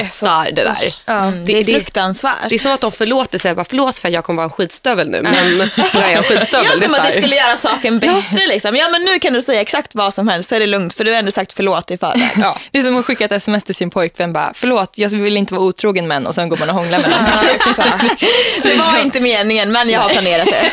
det 0.00 0.04
är 0.04 0.08
så- 0.10 0.26
hatar 0.26 0.50
det 0.50 0.62
där. 0.64 0.94
Mm, 1.06 1.46
det 1.46 1.58
är 1.60 1.64
fruktansvärt. 1.64 2.34
Det 2.48 2.54
är 2.54 2.58
som 2.58 2.72
att 2.72 2.80
de 2.80 2.92
förlåter 2.92 3.38
sig. 3.38 3.54
Bara, 3.54 3.64
förlåt 3.64 3.98
för 3.98 4.08
att 4.08 4.14
jag 4.14 4.24
kommer 4.24 4.36
vara 4.36 4.44
en 4.44 4.50
skitstövel 4.50 5.10
nu, 5.10 5.22
men 5.22 5.32
nu 5.58 5.62
är 5.92 6.00
jag 6.00 6.12
en 6.12 6.22
skitstövel. 6.22 6.66
Ja, 6.72 6.78
det 6.78 6.84
är 6.84 6.88
som 6.88 7.00
att 7.00 7.06
det 7.06 7.20
skulle 7.22 7.36
göra 7.36 7.56
saken 7.56 7.98
bättre. 7.98 8.46
Liksom. 8.48 8.76
Ja, 8.76 8.88
men 8.88 9.02
nu 9.02 9.18
kan 9.18 9.32
du 9.32 9.40
säga 9.42 9.60
exakt 9.60 9.94
vad 9.94 10.14
som 10.14 10.28
helst 10.28 10.48
så 10.48 10.54
är 10.54 10.60
det 10.60 10.66
lugnt 10.66 10.94
för 10.94 11.04
du 11.04 11.10
har 11.10 11.18
ändå 11.18 11.30
sagt 11.30 11.52
förlåt 11.52 11.90
i 11.90 11.98
förväg. 11.98 12.30
Ja. 12.36 12.58
Det 12.70 12.78
är 12.78 12.82
som 12.82 13.01
att 13.02 13.06
skicka 13.06 13.24
ett 13.24 13.32
sms 13.32 13.64
till 13.64 13.74
sin 13.74 13.90
pojkvän 13.90 14.32
bara, 14.32 14.52
förlåt, 14.54 14.98
jag 14.98 15.08
vill 15.10 15.36
inte 15.36 15.54
vara 15.54 15.64
otrogen 15.64 16.08
men 16.08 16.26
och 16.26 16.34
sen 16.34 16.48
går 16.48 16.56
man 16.56 16.68
och 16.68 16.74
hånglar 16.74 16.98
med 16.98 17.10
någon. 17.10 17.18
Det 18.62 18.74
var 18.76 19.02
inte 19.02 19.20
meningen 19.20 19.72
men 19.72 19.90
jag 19.90 20.00
har 20.00 20.08
planerat 20.08 20.46
det. 20.46 20.72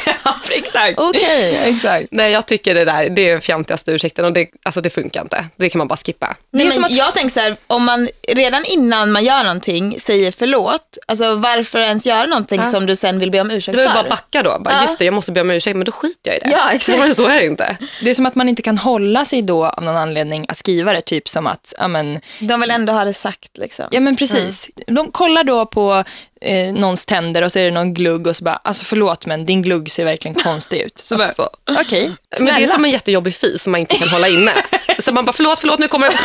Exakt. 0.55 0.99
Okej. 0.99 1.59
Exakt. 1.65 2.07
Nej, 2.11 2.31
jag 2.31 2.45
tycker 2.45 2.75
det 2.75 2.85
där 2.85 3.09
det 3.09 3.27
är 3.27 3.31
den 3.31 3.41
fjantigaste 3.41 3.91
ursäkten 3.91 4.25
och 4.25 4.33
det, 4.33 4.47
alltså, 4.63 4.81
det 4.81 4.89
funkar 4.89 5.21
inte. 5.21 5.45
Det 5.55 5.69
kan 5.69 5.77
man 5.79 5.87
bara 5.87 5.97
skippa. 5.97 6.35
Nej, 6.51 6.65
men 6.65 6.83
att- 6.85 6.91
Jag 6.91 7.13
tänker 7.13 7.29
så 7.33 7.39
här, 7.39 7.55
om 7.67 7.83
man 7.83 8.09
redan 8.27 8.65
innan 8.65 9.11
man 9.11 9.23
gör 9.23 9.43
någonting 9.43 9.99
säger 9.99 10.31
förlåt, 10.31 10.97
alltså 11.07 11.35
varför 11.35 11.79
ens 11.79 12.05
göra 12.05 12.25
någonting 12.25 12.63
som 12.65 12.85
du 12.85 12.95
sen 12.95 13.19
vill 13.19 13.31
be 13.31 13.41
om 13.41 13.51
ursäkt 13.51 13.77
Det 13.77 13.83
var 13.85 13.91
ju 13.91 13.97
för? 13.97 14.03
bara 14.03 14.09
backa 14.09 14.43
då. 14.43 14.59
Bara, 14.59 14.73
Ja. 14.73 14.81
Just 14.81 14.99
det, 14.99 15.05
jag 15.05 15.13
måste 15.13 15.31
be 15.31 15.41
om 15.41 15.51
ursäkt, 15.51 15.75
men 15.77 15.85
då 15.85 15.91
skiter 15.91 16.31
jag 16.31 16.35
i 16.37 16.39
det. 16.39 16.49
Ja, 16.51 16.71
exakt. 16.71 17.15
Så 17.15 17.27
är 17.27 17.39
det 17.39 17.45
inte. 17.45 17.77
Det 18.03 18.09
är 18.09 18.13
som 18.13 18.25
att 18.25 18.35
man 18.35 18.49
inte 18.49 18.61
kan 18.61 18.77
hålla 18.77 19.25
sig 19.25 19.41
då 19.41 19.65
av 19.65 19.83
någon 19.83 19.97
anledning 19.97 20.45
att 20.49 20.57
skriva 20.57 20.93
det, 20.93 21.01
typ 21.01 21.27
som 21.29 21.47
att, 21.47 21.73
ja 21.77 21.87
men, 21.87 22.18
De 22.39 22.61
vill 22.61 22.71
ändå 22.71 22.93
ha 22.93 23.05
det 23.05 23.13
sagt 23.13 23.57
liksom. 23.57 23.87
ja 23.91 23.99
men 23.99 24.15
precis. 24.15 24.69
De 24.87 25.11
kollar 25.11 25.43
då 25.43 25.65
på 25.65 26.03
eh, 26.41 26.73
någons 26.73 27.05
tänder 27.05 27.41
och 27.41 27.51
så 27.51 27.59
är 27.59 27.63
det 27.65 27.71
någon 27.71 27.93
glugg 27.93 28.27
och 28.27 28.35
så 28.35 28.43
bara, 28.43 28.55
alltså 28.63 28.85
förlåt 28.85 29.25
men 29.25 29.45
din 29.45 29.61
glugg 29.61 29.91
ser 29.91 30.05
verkligen 30.05 30.35
konstig 30.35 30.79
ut. 30.81 30.97
Så 30.99 31.17
bara, 31.17 31.27
Alltså. 31.27 31.49
okej, 31.81 32.11
Men 32.39 32.55
det 32.55 32.63
är 32.63 32.67
som 32.67 32.85
en 32.85 32.91
jättejobbig 32.91 33.35
fis 33.35 33.63
som 33.63 33.71
man 33.71 33.81
inte 33.81 33.95
kan 33.95 34.09
hålla 34.09 34.27
inne. 34.27 34.51
Så 34.99 35.11
man 35.11 35.25
bara, 35.25 35.33
förlåt, 35.33 35.59
förlåt, 35.59 35.79
nu 35.79 35.87
kommer. 35.87 36.07
Och 36.07 36.13
så 36.13 36.23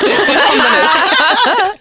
kom 0.48 0.58
den 0.58 0.78
ut. 0.80 1.74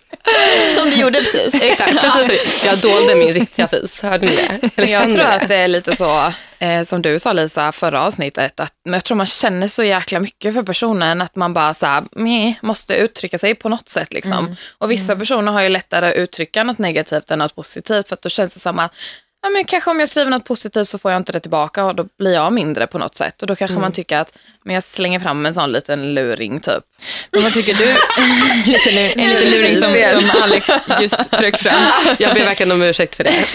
Som 0.76 0.90
du 0.90 0.96
gjorde 0.96 1.20
precis. 1.20 1.56
Exakt, 1.62 2.02
precis. 2.02 2.64
Jag 2.66 2.78
dolde 2.78 3.16
min 3.16 3.34
riktiga 3.34 3.68
fis. 3.68 4.02
Hörde 4.02 4.26
ni 4.26 4.36
det? 4.36 4.70
Eller 4.76 4.88
Jag 4.88 5.04
tror 5.04 5.18
det? 5.24 5.28
att 5.28 5.48
det 5.48 5.56
är 5.56 5.68
lite 5.68 5.96
så, 5.96 6.34
eh, 6.60 6.84
som 6.84 7.02
du 7.02 7.20
sa 7.20 7.34
Lisa, 7.34 7.72
förra 7.72 8.02
avsnittet, 8.02 8.60
att 8.60 8.74
men 8.86 8.94
jag 8.94 9.04
tror 9.04 9.18
man 9.18 9.26
känner 9.26 9.68
så 9.68 9.84
jäkla 9.84 10.20
mycket 10.20 10.54
för 10.54 10.64
personen 10.64 11.22
att 11.22 11.36
man 11.36 11.54
bara 11.54 11.74
så 11.74 11.86
här, 11.86 12.04
meh, 12.12 12.54
måste 12.62 12.96
uttrycka 12.96 13.38
sig 13.40 13.56
på 13.56 13.70
något 13.70 13.90
sätt. 13.90 14.14
Liksom. 14.14 14.56
Och 14.78 14.92
vissa 14.92 15.16
personer 15.16 15.52
har 15.52 15.62
ju 15.62 15.70
lättare 15.70 16.08
att 16.08 16.16
uttrycka 16.16 16.64
något 16.64 16.78
negativt 16.78 17.32
än 17.32 17.40
något 17.40 17.56
positivt, 17.56 18.08
för 18.08 18.16
då 18.24 18.30
känns 18.30 18.54
det 18.54 18.60
som 18.60 18.80
att 18.80 18.96
ja, 19.44 19.50
men 19.50 19.66
kanske 19.66 19.90
om 19.90 20.00
jag 20.00 20.10
skriver 20.10 20.32
något 20.32 20.46
positivt 20.46 20.88
så 20.88 20.98
får 20.98 21.12
jag 21.12 21.20
inte 21.20 21.32
det 21.32 21.40
tillbaka 21.40 21.86
och 21.86 21.96
då 21.96 22.06
blir 22.18 22.34
jag 22.34 22.54
mindre 22.54 22.88
på 22.88 22.98
något 22.98 23.16
sätt. 23.16 23.42
Och 23.42 23.48
då 23.48 23.56
kanske 23.56 23.78
man 23.78 23.92
tycker 23.92 24.18
att 24.18 24.38
men 24.66 24.76
jag 24.76 24.84
slänger 24.84 25.20
fram 25.20 25.46
en 25.46 25.54
sån 25.54 25.72
liten 25.72 26.14
luring 26.14 26.60
typ. 26.60 26.84
Men 27.32 27.44
vad 27.44 27.54
tycker 27.54 27.74
du? 27.74 27.86
lite 28.72 28.90
en 29.22 29.30
liten 29.30 29.52
luring 29.52 29.76
som, 29.76 30.20
som 30.20 30.42
Alex 30.42 30.70
just 31.02 31.32
tryckte 31.32 31.64
fram. 31.64 31.84
Jag 32.20 32.34
ber 32.34 32.46
verkligen 32.46 32.72
om 32.72 32.82
ursäkt 32.82 33.16
för 33.16 33.24
det. 33.24 33.46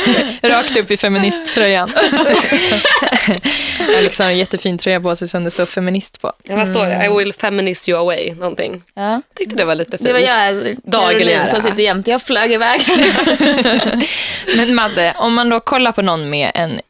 Rakt 0.48 0.76
upp 0.76 0.90
i 0.90 0.96
feministtröjan. 0.96 1.90
Alex 3.98 4.18
har 4.18 4.26
en 4.26 4.38
jättefin 4.38 4.78
tröja 4.78 5.00
på 5.00 5.16
sig 5.16 5.28
som 5.28 5.44
det 5.44 5.50
står 5.50 5.66
feminist 5.66 6.20
på. 6.20 6.32
Ja, 6.42 6.56
vad 6.56 6.68
står 6.68 6.86
det? 6.86 7.04
I 7.04 7.08
will 7.08 7.32
feminist 7.32 7.88
you 7.88 7.98
away, 8.00 8.34
någonting. 8.34 8.82
Ja. 8.94 9.22
Tyckte 9.36 9.56
det 9.56 9.64
var 9.64 9.74
lite 9.74 9.98
fint. 9.98 10.06
Det 10.06 10.12
var 10.12 10.20
jag, 10.20 10.76
Dagen 10.84 11.46
som 11.46 11.62
sitter 11.62 11.82
jämte. 11.82 12.10
Jag 12.10 12.22
flög 12.22 12.52
iväg. 12.52 12.86
Men 14.56 14.74
Madde, 14.74 15.14
om 15.16 15.34
man 15.34 15.48
då 15.48 15.60
kollar 15.60 15.77
på 15.92 16.02
någon 16.02 16.30
med 16.30 16.50
en 16.54 16.80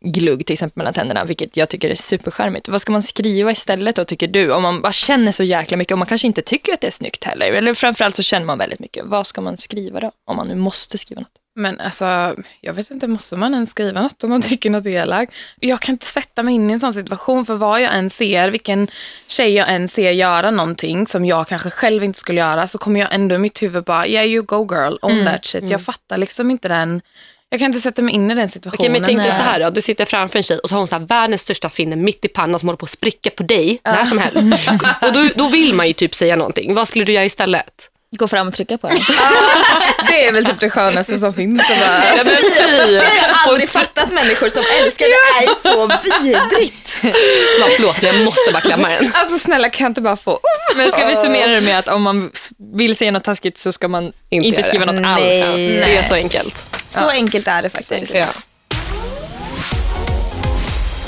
glugg 0.00 0.46
till 0.46 0.52
exempel 0.52 0.78
mellan 0.80 0.94
tänderna, 0.94 1.24
vilket 1.24 1.56
jag 1.56 1.68
tycker 1.68 1.90
är 1.90 1.94
supercharmigt, 1.94 2.68
vad 2.68 2.80
ska 2.80 2.92
man 2.92 3.02
skriva 3.02 3.50
istället 3.50 3.96
då 3.96 4.04
tycker 4.04 4.28
du? 4.28 4.52
Om 4.52 4.62
man 4.62 4.82
bara 4.82 4.92
känner 4.92 5.32
så 5.32 5.42
jäkla 5.42 5.76
mycket, 5.76 5.92
och 5.92 5.98
man 5.98 6.06
kanske 6.06 6.26
inte 6.26 6.42
tycker 6.42 6.72
att 6.72 6.80
det 6.80 6.86
är 6.86 6.90
snyggt 6.90 7.24
heller, 7.24 7.52
eller 7.52 7.74
framförallt 7.74 8.16
så 8.16 8.22
känner 8.22 8.46
man 8.46 8.58
väldigt 8.58 8.80
mycket. 8.80 9.04
Vad 9.06 9.26
ska 9.26 9.40
man 9.40 9.56
skriva 9.56 10.00
då? 10.00 10.12
Om 10.26 10.36
man 10.36 10.48
nu 10.48 10.54
måste 10.54 10.98
skriva 10.98 11.20
något. 11.20 11.32
Men 11.54 11.80
alltså, 11.80 12.36
jag 12.60 12.74
vet 12.74 12.90
inte, 12.90 13.06
måste 13.06 13.36
man 13.36 13.54
ens 13.54 13.70
skriva 13.70 14.02
något 14.02 14.24
om 14.24 14.30
man 14.30 14.42
tycker 14.42 14.70
något 14.70 14.86
är 14.86 14.90
elakt? 14.90 15.34
Jag 15.60 15.80
kan 15.80 15.92
inte 15.92 16.06
sätta 16.06 16.42
mig 16.42 16.54
in 16.54 16.70
i 16.70 16.72
en 16.72 16.80
sån 16.80 16.92
situation, 16.92 17.44
för 17.44 17.54
vad 17.54 17.82
jag 17.82 17.94
än 17.94 18.10
ser, 18.10 18.50
vilken 18.50 18.88
tjej 19.26 19.52
jag 19.52 19.68
än 19.68 19.88
ser 19.88 20.10
göra 20.10 20.50
någonting 20.50 21.06
som 21.06 21.24
jag 21.24 21.48
kanske 21.48 21.70
själv 21.70 22.04
inte 22.04 22.18
skulle 22.18 22.40
göra, 22.40 22.66
så 22.66 22.78
kommer 22.78 23.00
jag 23.00 23.14
ändå 23.14 23.34
i 23.34 23.38
mitt 23.38 23.62
huvud 23.62 23.84
bara, 23.84 24.06
yeah 24.06 24.26
you 24.26 24.42
go 24.42 24.68
girl, 24.70 24.96
own 25.02 25.24
that 25.24 25.44
shit. 25.44 25.70
Jag 25.70 25.82
fattar 25.82 26.18
liksom 26.18 26.50
inte 26.50 26.68
den, 26.68 27.02
jag 27.50 27.60
kan 27.60 27.66
inte 27.66 27.80
sätta 27.80 28.02
mig 28.02 28.14
in 28.14 28.30
i 28.30 28.34
den 28.34 28.38
Okej, 28.44 28.52
situationen. 28.52 28.92
men 28.92 29.04
tänk 29.04 29.18
dig 29.18 29.32
så 29.32 29.42
här 29.42 29.60
då. 29.60 29.70
Du 29.70 29.80
sitter 29.80 30.04
framför 30.04 30.38
en 30.38 30.42
tjej 30.42 30.58
och 30.58 30.68
så 30.68 30.74
har 30.74 30.78
hon 30.80 30.88
så 30.88 30.96
här 30.98 31.06
världens 31.06 31.42
största 31.42 31.70
finne 31.70 31.96
mitt 31.96 32.24
i 32.24 32.28
pannan 32.28 32.58
som 32.60 32.68
håller 32.68 32.76
på 32.76 32.84
att 32.84 32.90
spricka 32.90 33.30
på 33.30 33.42
dig 33.42 33.80
när 33.84 34.04
som 34.04 34.18
helst. 34.18 34.42
Och 35.02 35.12
då, 35.12 35.28
då 35.34 35.48
vill 35.48 35.74
man 35.74 35.86
ju 35.86 35.92
typ 35.92 36.14
säga 36.14 36.36
någonting. 36.36 36.74
Vad 36.74 36.88
skulle 36.88 37.04
du 37.04 37.12
göra 37.12 37.24
istället? 37.24 37.90
Gå 38.18 38.28
fram 38.28 38.48
och 38.48 38.54
trycka 38.54 38.78
på 38.78 38.88
den. 38.88 38.98
Det 40.08 40.24
är 40.26 40.32
väl 40.32 40.44
typ 40.44 40.60
det 40.60 40.70
skönaste 40.70 41.18
som 41.18 41.34
finns. 41.34 41.66
Så 41.66 41.72
bara, 41.74 42.16
Ja, 42.16 42.24
men! 42.24 42.92
Jag 42.94 43.02
har 43.02 43.50
aldrig 43.50 43.68
fattat 43.68 44.12
människor 44.12 44.48
som 44.48 44.62
älskar 44.82 45.06
det. 45.06 45.44
är 45.46 45.54
så 45.62 45.86
vidrigt. 46.22 46.88
Så 47.54 47.60
bara, 47.60 47.70
förlåt, 47.76 48.02
men 48.02 48.16
jag 48.16 48.24
måste 48.24 48.52
bara 48.52 48.60
klämma 48.60 48.90
en. 48.92 49.12
alltså 49.14 49.38
snälla 49.38 49.70
kan 49.70 49.84
jag 49.84 49.90
inte 49.90 50.00
bara 50.00 50.16
få, 50.16 50.38
Men 50.76 50.92
ska 50.92 51.06
vi 51.06 51.16
summera 51.16 51.50
det 51.52 51.60
med 51.60 51.78
att 51.78 51.88
om 51.88 52.02
man 52.02 52.30
vill 52.74 52.96
säga 52.96 53.10
något 53.10 53.24
taskigt 53.24 53.58
så 53.58 53.72
ska 53.72 53.88
man 53.88 54.12
Inte 54.28 54.48
inte, 54.48 54.62
skriva 54.62 54.84
något 54.84 55.04
alls? 55.04 55.20
Nej. 55.22 55.66
Det 55.68 55.96
är 55.96 56.08
så 56.08 56.14
enkelt. 56.14 56.77
Så 56.88 57.08
enkelt 57.08 57.48
är 57.48 57.62
det 57.62 57.68
faktiskt. 57.68 58.14
Ja. 58.14 58.26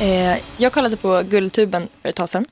Eh, 0.01 0.37
jag 0.57 0.73
kollade 0.73 0.97
på 0.97 1.23
Guldtuben 1.23 1.89
för 2.03 2.09
ett 2.09 2.17
tag 2.17 2.29
sedan 2.29 2.45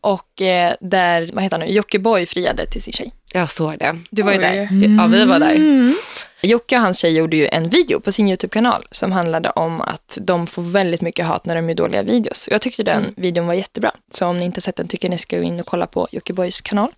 och 0.00 0.42
eh, 0.42 0.74
där, 0.80 1.30
vad 1.32 1.42
heter 1.42 1.58
han 1.58 1.66
nu, 1.66 1.72
Jockiboi 1.72 2.26
friade 2.26 2.66
till 2.66 2.82
sin 2.82 2.92
tjej. 2.92 3.12
Jag 3.36 3.50
såg 3.50 3.78
det. 3.78 3.98
Du 4.10 4.22
var 4.22 4.32
ju 4.32 4.38
där. 4.38 4.68
Ja, 4.98 5.06
vi 5.06 5.24
var 5.24 5.38
där. 5.38 5.58
Jocke 6.42 6.76
och 6.76 6.82
hans 6.82 6.98
tjej 6.98 7.16
gjorde 7.16 7.36
ju 7.36 7.48
en 7.52 7.68
video 7.68 8.00
på 8.00 8.12
sin 8.12 8.28
YouTube-kanal 8.28 8.86
som 8.90 9.12
handlade 9.12 9.50
om 9.50 9.80
att 9.80 10.18
de 10.20 10.46
får 10.46 10.62
väldigt 10.62 11.00
mycket 11.00 11.26
hat 11.26 11.46
när 11.46 11.56
de 11.56 11.68
gör 11.68 11.76
dåliga 11.76 12.02
videos. 12.02 12.48
Jag 12.50 12.60
tyckte 12.60 12.82
den 12.82 13.14
videon 13.16 13.46
var 13.46 13.54
jättebra. 13.54 13.92
Så 14.10 14.26
om 14.26 14.36
ni 14.36 14.44
inte 14.44 14.60
sett 14.60 14.76
den 14.76 14.88
tycker 14.88 15.08
ni 15.08 15.18
ska 15.18 15.36
gå 15.36 15.42
in 15.42 15.60
och 15.60 15.66
kolla 15.66 15.86
på 15.86 16.08
Jockiboi 16.12 16.50
kanal. 16.64 16.90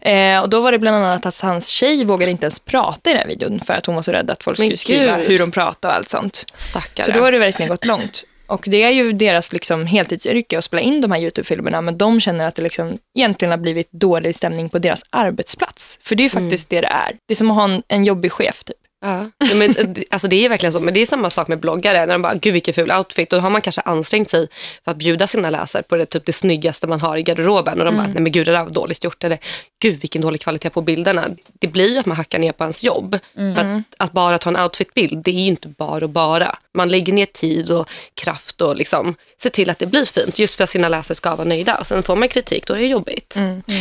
Eh, 0.00 0.40
och 0.40 0.48
då 0.48 0.60
var 0.60 0.72
det 0.72 0.78
bland 0.78 0.96
annat 0.96 1.26
att 1.26 1.40
hans 1.40 1.68
tjej 1.68 2.04
vågade 2.04 2.30
inte 2.30 2.44
ens 2.44 2.58
prata 2.58 3.10
i 3.10 3.12
den 3.12 3.22
här 3.22 3.28
videon 3.28 3.60
för 3.60 3.74
att 3.74 3.86
hon 3.86 3.94
var 3.94 4.02
så 4.02 4.12
rädd 4.12 4.30
att 4.30 4.42
folk 4.42 4.56
skulle 4.56 4.76
skriva 4.76 5.16
hur 5.16 5.38
de 5.38 5.50
pratade 5.50 5.92
och 5.92 5.96
allt 5.96 6.08
sånt. 6.08 6.44
Stackare. 6.56 7.06
Så 7.06 7.12
då 7.12 7.20
har 7.20 7.32
det 7.32 7.38
verkligen 7.38 7.68
gått 7.68 7.84
långt. 7.84 8.24
Och 8.48 8.64
det 8.66 8.82
är 8.82 8.90
ju 8.90 9.12
deras 9.12 9.52
liksom 9.52 9.86
heltidsyrke 9.86 10.58
att 10.58 10.64
spela 10.64 10.80
in 10.80 11.00
de 11.00 11.10
här 11.10 11.20
YouTube-filmerna, 11.20 11.80
men 11.80 11.98
de 11.98 12.20
känner 12.20 12.46
att 12.46 12.54
det 12.54 12.62
liksom 12.62 12.98
egentligen 13.18 13.50
har 13.50 13.58
blivit 13.58 13.92
dålig 13.92 14.36
stämning 14.36 14.68
på 14.68 14.78
deras 14.78 15.02
arbetsplats. 15.10 15.98
För 16.02 16.16
det 16.16 16.20
är 16.20 16.24
ju 16.24 16.30
faktiskt 16.30 16.70
det 16.70 16.80
det 16.80 16.86
är. 16.86 17.16
Det 17.26 17.32
är 17.32 17.36
som 17.36 17.50
att 17.50 17.56
ha 17.56 17.64
en, 17.64 17.82
en 17.88 18.04
jobbig 18.04 18.32
chef 18.32 18.64
typ. 18.64 18.76
Ja. 19.00 19.30
Ja, 19.38 19.54
men, 19.54 19.76
eh, 19.76 19.84
det- 19.88 20.04
alltså, 20.10 20.28
det 20.28 20.44
är 20.44 20.48
verkligen 20.48 20.72
så. 20.72 20.80
Men 20.80 20.94
det 20.94 21.00
är 21.02 21.06
samma 21.06 21.30
sak 21.30 21.48
med 21.48 21.60
bloggare. 21.60 22.06
När 22.06 22.14
de 22.14 22.22
bara, 22.22 22.34
gud 22.34 22.52
vilken 22.52 22.74
ful 22.74 22.92
outfit. 22.92 23.30
Då 23.30 23.38
har 23.38 23.50
man 23.50 23.60
kanske 23.60 23.80
ansträngt 23.80 24.30
sig 24.30 24.48
för 24.84 24.90
att 24.90 24.96
bjuda 24.96 25.26
sina 25.26 25.50
läsare 25.50 25.82
på 25.82 25.96
det, 25.96 26.06
typ 26.06 26.26
det 26.26 26.32
snyggaste 26.32 26.86
man 26.86 27.00
har 27.00 27.16
i 27.16 27.22
garderoben. 27.22 27.78
Och 27.78 27.84
de 27.84 27.96
bara, 27.96 28.06
nej 28.06 28.22
men 28.22 28.32
gud 28.32 28.46
det 28.46 28.52
där 28.52 28.62
var 28.64 28.70
dåligt 28.70 29.04
gjort. 29.04 29.24
Eller 29.24 29.38
gud 29.82 30.00
vilken 30.00 30.22
dålig 30.22 30.40
kvalitet 30.40 30.70
på 30.70 30.80
bilderna. 30.80 31.24
Det 31.60 31.66
blir 31.66 31.88
ju 31.92 31.98
att 31.98 32.06
man 32.06 32.16
hackar 32.16 32.38
ner 32.38 32.52
på 32.52 32.64
ens 32.64 32.84
jobb. 32.84 33.18
För 33.34 33.60
att, 33.76 33.82
att 33.96 34.12
bara 34.12 34.38
ta 34.38 34.50
en 34.50 34.56
outfitbild, 34.56 35.22
det 35.24 35.30
är 35.30 35.34
ju 35.40 35.48
inte 35.48 35.68
bara 35.68 36.04
och 36.04 36.10
bara. 36.10 36.56
Man 36.74 36.88
lägger 36.88 37.12
ner 37.12 37.26
tid 37.26 37.70
och 37.70 37.88
kraft 38.14 38.60
och 38.60 38.76
liksom 38.76 39.14
ser 39.42 39.50
till 39.50 39.70
att 39.70 39.78
det 39.78 39.86
blir 39.86 40.04
fint. 40.04 40.38
Just 40.38 40.54
för 40.54 40.64
att 40.64 40.70
sina 40.70 40.88
läsare 40.88 41.14
ska 41.14 41.36
vara 41.36 41.48
nöjda. 41.48 41.74
Och 41.74 41.86
sen 41.86 42.02
får 42.02 42.16
man 42.16 42.28
kritik, 42.28 42.66
då 42.66 42.74
är 42.74 42.78
det 42.78 42.86
jobbigt. 42.86 43.34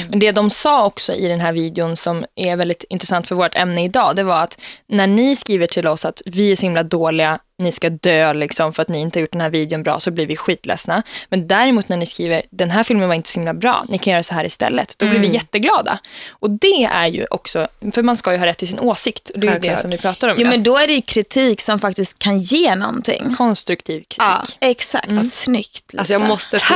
Men 0.10 0.20
det 0.20 0.32
de 0.32 0.50
sa 0.50 0.86
också 0.86 1.14
i 1.14 1.28
den 1.28 1.40
här 1.40 1.54
videon 1.54 1.98
som 1.98 2.26
är 2.36 2.56
väldigt 2.56 2.84
intressant 2.90 3.28
för 3.28 3.36
vårt 3.36 3.56
ämne 3.56 3.84
idag, 3.86 4.16
det 4.16 4.24
var 4.24 4.44
att 4.44 4.60
när 4.88 5.07
ni 5.16 5.36
skriver 5.36 5.68
till 5.68 5.88
oss 5.88 6.06
att 6.06 6.22
vi 6.26 6.52
är 6.52 6.56
så 6.56 6.62
himla 6.62 6.84
dåliga, 6.84 7.40
ni 7.60 7.72
ska 7.72 7.90
dö 7.90 8.34
liksom 8.34 8.74
för 8.74 8.82
att 8.82 8.90
ni 8.90 9.00
inte 9.00 9.20
har 9.20 9.22
gjort 9.22 9.32
den 9.32 9.42
här 9.42 9.50
videon 9.50 9.84
bra, 9.84 10.00
så 10.00 10.12
blir 10.12 10.28
vi 10.28 10.36
skitledsna. 10.36 11.04
Men 11.30 11.48
däremot 11.48 11.90
när 11.90 11.98
ni 11.98 12.06
skriver, 12.06 12.42
den 12.50 12.72
här 12.72 12.84
filmen 12.84 13.08
var 13.08 13.16
inte 13.16 13.30
så 13.30 13.40
himla 13.40 13.54
bra, 13.54 13.86
ni 13.90 13.98
kan 13.98 14.12
göra 14.14 14.24
så 14.24 14.34
här 14.34 14.46
istället, 14.46 14.96
då 15.00 15.06
blir 15.10 15.20
vi 15.20 15.28
jätteglada. 15.28 16.00
Och 16.32 16.50
det 16.50 16.84
är 16.84 17.08
ju 17.08 17.26
också, 17.32 17.68
för 17.94 18.04
man 18.04 18.18
ska 18.18 18.32
ju 18.32 18.38
ha 18.38 18.46
rätt 18.46 18.58
till 18.58 18.68
sin 18.68 18.80
åsikt, 18.80 19.30
och 19.30 19.40
det 19.40 19.48
är 19.48 19.54
ju 19.54 19.60
det 19.60 19.78
som 19.78 19.90
vi 19.90 19.98
pratar 19.98 20.28
om 20.30 20.36
Jo, 20.38 20.42
idag. 20.42 20.50
men 20.52 20.64
då 20.64 20.78
är 20.78 20.88
det 20.88 20.94
ju 20.94 21.02
kritik 21.02 21.62
som 21.62 21.80
faktiskt 21.80 22.20
kan 22.20 22.40
ge 22.40 22.76
någonting. 22.76 23.36
Konstruktiv 23.38 24.00
kritik. 24.00 24.18
Ja, 24.20 24.44
exakt. 24.60 25.32
Snyggt 25.34 25.94
Lisa. 25.94 26.00
Alltså 26.00 26.14
jag 26.14 26.22
måste... 26.22 26.62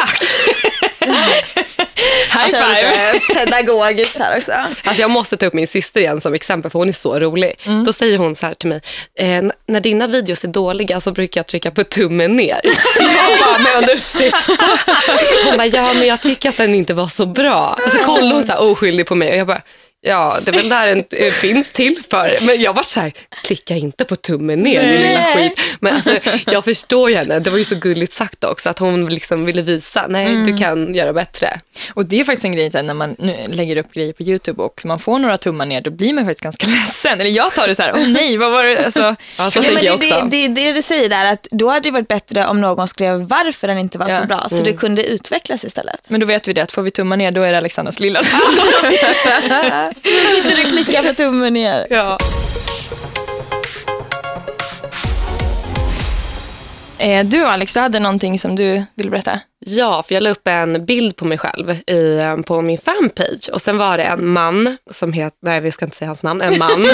High 2.33 2.51
Kör 2.51 2.75
five! 2.75 3.13
lite 3.13 3.33
pedagogiskt 3.33 4.17
här 4.17 4.37
också. 4.37 4.51
Alltså 4.83 5.01
jag 5.01 5.11
måste 5.11 5.37
ta 5.37 5.45
upp 5.45 5.53
min 5.53 5.67
syster 5.67 6.01
igen 6.01 6.21
som 6.21 6.33
exempel, 6.33 6.71
för 6.71 6.79
hon 6.79 6.87
är 6.89 6.93
så 6.93 7.19
rolig. 7.19 7.59
Då 7.85 7.93
säger 7.93 8.17
hon 8.17 8.35
så 8.35 8.45
här 8.45 8.53
till 8.53 8.69
mig, 8.69 8.81
eh, 9.19 9.43
när 9.67 9.81
dina 9.81 10.07
videos 10.07 10.43
är 10.43 10.47
dåliga 10.47 11.01
så 11.01 11.11
brukar 11.11 11.39
jag 11.39 11.47
trycka 11.47 11.71
på 11.71 11.83
tummen 11.83 12.35
ner. 12.35 12.59
jag 12.99 13.39
bara, 13.39 13.81
men 13.81 13.89
ursäkta? 13.89 14.37
Hon 15.45 15.57
bara, 15.57 15.67
ja 15.67 15.93
men 15.93 16.07
jag 16.07 16.21
tycker 16.21 16.49
att 16.49 16.57
den 16.57 16.75
inte 16.75 16.93
var 16.93 17.07
så 17.07 17.25
bra. 17.25 17.79
Och 17.85 17.91
så 17.91 17.97
kollar 17.97 18.33
hon 18.33 18.43
så 18.43 18.51
här 18.51 18.61
oskyldig 18.61 19.05
på 19.05 19.15
mig 19.15 19.31
och 19.31 19.37
jag 19.37 19.47
bara, 19.47 19.61
ja 20.01 20.37
det 20.45 20.51
är 20.51 20.55
väl 20.55 20.69
där 20.69 20.87
den 20.87 21.31
finns 21.41 21.71
till 21.71 21.99
för. 22.09 22.37
Men 22.41 22.61
jag 22.61 22.73
var 22.73 22.83
så 22.83 22.99
här, 22.99 23.11
klicka 23.43 23.75
inte 23.75 24.05
på 24.05 24.15
tummen 24.15 24.59
ner 24.59 24.81
din 24.87 25.01
lilla 25.01 25.23
skit. 25.23 25.59
Men 25.79 25.95
alltså, 25.95 26.17
jag 26.47 26.63
förstår 26.65 27.09
ju 27.09 27.15
henne, 27.15 27.39
det 27.39 27.49
var 27.49 27.57
ju 27.57 27.63
så 27.65 27.75
gulligt 27.75 28.13
sagt 28.13 28.43
också, 28.43 28.69
att 28.69 28.79
hon 28.79 29.09
liksom 29.09 29.45
ville 29.45 29.61
visa, 29.61 30.05
nej 30.09 30.35
du 30.45 30.57
kan 30.57 30.95
göra 30.95 31.13
bättre. 31.13 31.59
Och 31.93 32.05
det 32.05 32.19
är 32.19 32.23
faktiskt 32.23 32.45
en 32.45 32.51
grej 32.51 32.71
så 32.71 32.77
här, 32.77 32.83
när 32.83 32.93
man 32.93 33.15
nu 33.19 33.35
lägger 33.47 33.77
upp 33.77 33.93
grejer 33.93 34.13
på 34.13 34.23
YouTube 34.23 34.63
och 34.63 34.85
man 34.85 34.99
får 34.99 35.19
några 35.19 35.37
tummar 35.37 35.65
ner, 35.65 35.81
då 35.81 35.91
blir 35.91 36.13
man 36.13 36.25
faktiskt 36.25 36.41
ganska 36.43 36.67
ledsen. 36.79 37.21
Eller 37.21 37.31
jag 37.31 37.53
tar 37.53 37.67
det 37.67 37.75
så 37.75 37.81
här, 37.83 37.93
åh 37.95 38.07
nej, 38.07 38.37
vad 38.37 38.51
var 38.51 38.63
det? 38.63 38.85
Alltså, 38.85 39.15
Ja, 39.37 39.51
så 39.51 39.61
men 39.61 39.75
det, 39.75 39.91
också. 39.91 40.09
det, 40.29 40.47
det 40.47 40.61
det 40.61 40.73
du 40.73 40.81
säger 40.81 41.09
där, 41.09 41.25
att 41.25 41.47
då 41.51 41.69
hade 41.69 41.79
det 41.87 41.91
varit 41.91 42.07
bättre 42.07 42.47
om 42.47 42.61
någon 42.61 42.87
skrev 42.87 43.19
varför 43.27 43.67
den 43.67 43.77
inte 43.77 43.97
var 43.97 44.09
Ja. 44.09 44.19
så 44.21 44.25
bra, 44.27 44.45
så 44.49 44.55
det 44.63 44.73
kunde 44.73 45.03
utvecklas 45.03 45.63
istället. 45.65 46.01
men 46.07 46.19
då 46.19 46.25
vet 46.25 46.47
vi 46.47 46.53
det, 46.53 46.61
att 46.61 46.71
får 46.71 46.81
vi 46.81 46.91
tummar 46.91 47.17
ner, 47.17 47.31
då 47.31 47.41
är 47.41 47.51
det 47.51 47.57
Alexandras 47.57 47.99
lilla 47.99 48.21
Sitter 49.95 50.55
du 50.55 50.69
klicka 50.69 51.03
på 51.03 51.13
tummen 51.13 51.53
ner. 51.53 51.87
Ja. 51.89 52.17
Eh, 56.97 57.25
Du 57.25 57.45
Alex, 57.45 57.73
du 57.73 57.79
hade 57.79 57.99
någonting 57.99 58.39
som 58.39 58.55
du 58.55 58.83
ville 58.95 59.09
berätta. 59.09 59.39
Ja, 59.65 60.03
för 60.03 60.13
jag 60.13 60.23
la 60.23 60.29
upp 60.29 60.47
en 60.47 60.85
bild 60.85 61.15
på 61.15 61.25
mig 61.25 61.37
själv 61.37 61.71
i, 61.71 62.17
eh, 62.17 62.37
på 62.37 62.61
min 62.61 62.77
fanpage 62.77 63.49
och 63.53 63.61
sen 63.61 63.77
var 63.77 63.97
det 63.97 64.03
en 64.03 64.27
man 64.27 64.77
som 64.91 65.13
heter, 65.13 65.37
nej 65.41 65.61
vi 65.61 65.71
ska 65.71 65.85
inte 65.85 65.97
säga 65.97 66.07
hans 66.07 66.23
namn, 66.23 66.41
en 66.41 66.57
man 66.57 66.69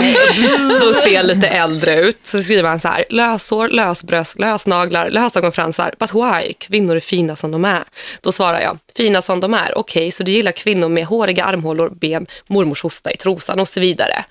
som 0.79 0.93
ser 1.03 1.23
lite 1.23 1.47
äldre 1.47 1.95
ut. 1.95 2.17
Så 2.23 2.41
skriver 2.41 2.69
han 2.69 2.79
så 2.79 2.87
här, 2.87 3.05
löshår, 3.09 3.69
lösbröst, 3.69 4.39
lösnaglar, 4.39 5.09
lösögonfransar, 5.09 5.93
but 5.99 6.13
why? 6.13 6.53
Kvinnor 6.53 6.95
är 6.95 6.99
fina 6.99 7.35
som 7.35 7.51
de 7.51 7.65
är. 7.65 7.83
Då 8.21 8.31
svarar 8.31 8.61
jag, 8.61 8.77
fina 8.97 9.21
som 9.21 9.39
de 9.39 9.53
är, 9.53 9.77
okej, 9.77 10.11
så 10.11 10.23
du 10.23 10.31
gillar 10.31 10.51
kvinnor 10.51 10.89
med 10.89 11.05
håriga 11.05 11.43
armhålor, 11.43 11.89
ben, 11.89 12.27
mormors 12.47 12.83
hosta 12.83 13.11
i 13.11 13.17
trosan 13.17 13.59
och 13.59 13.67
så 13.67 13.79
vidare. 13.79 14.25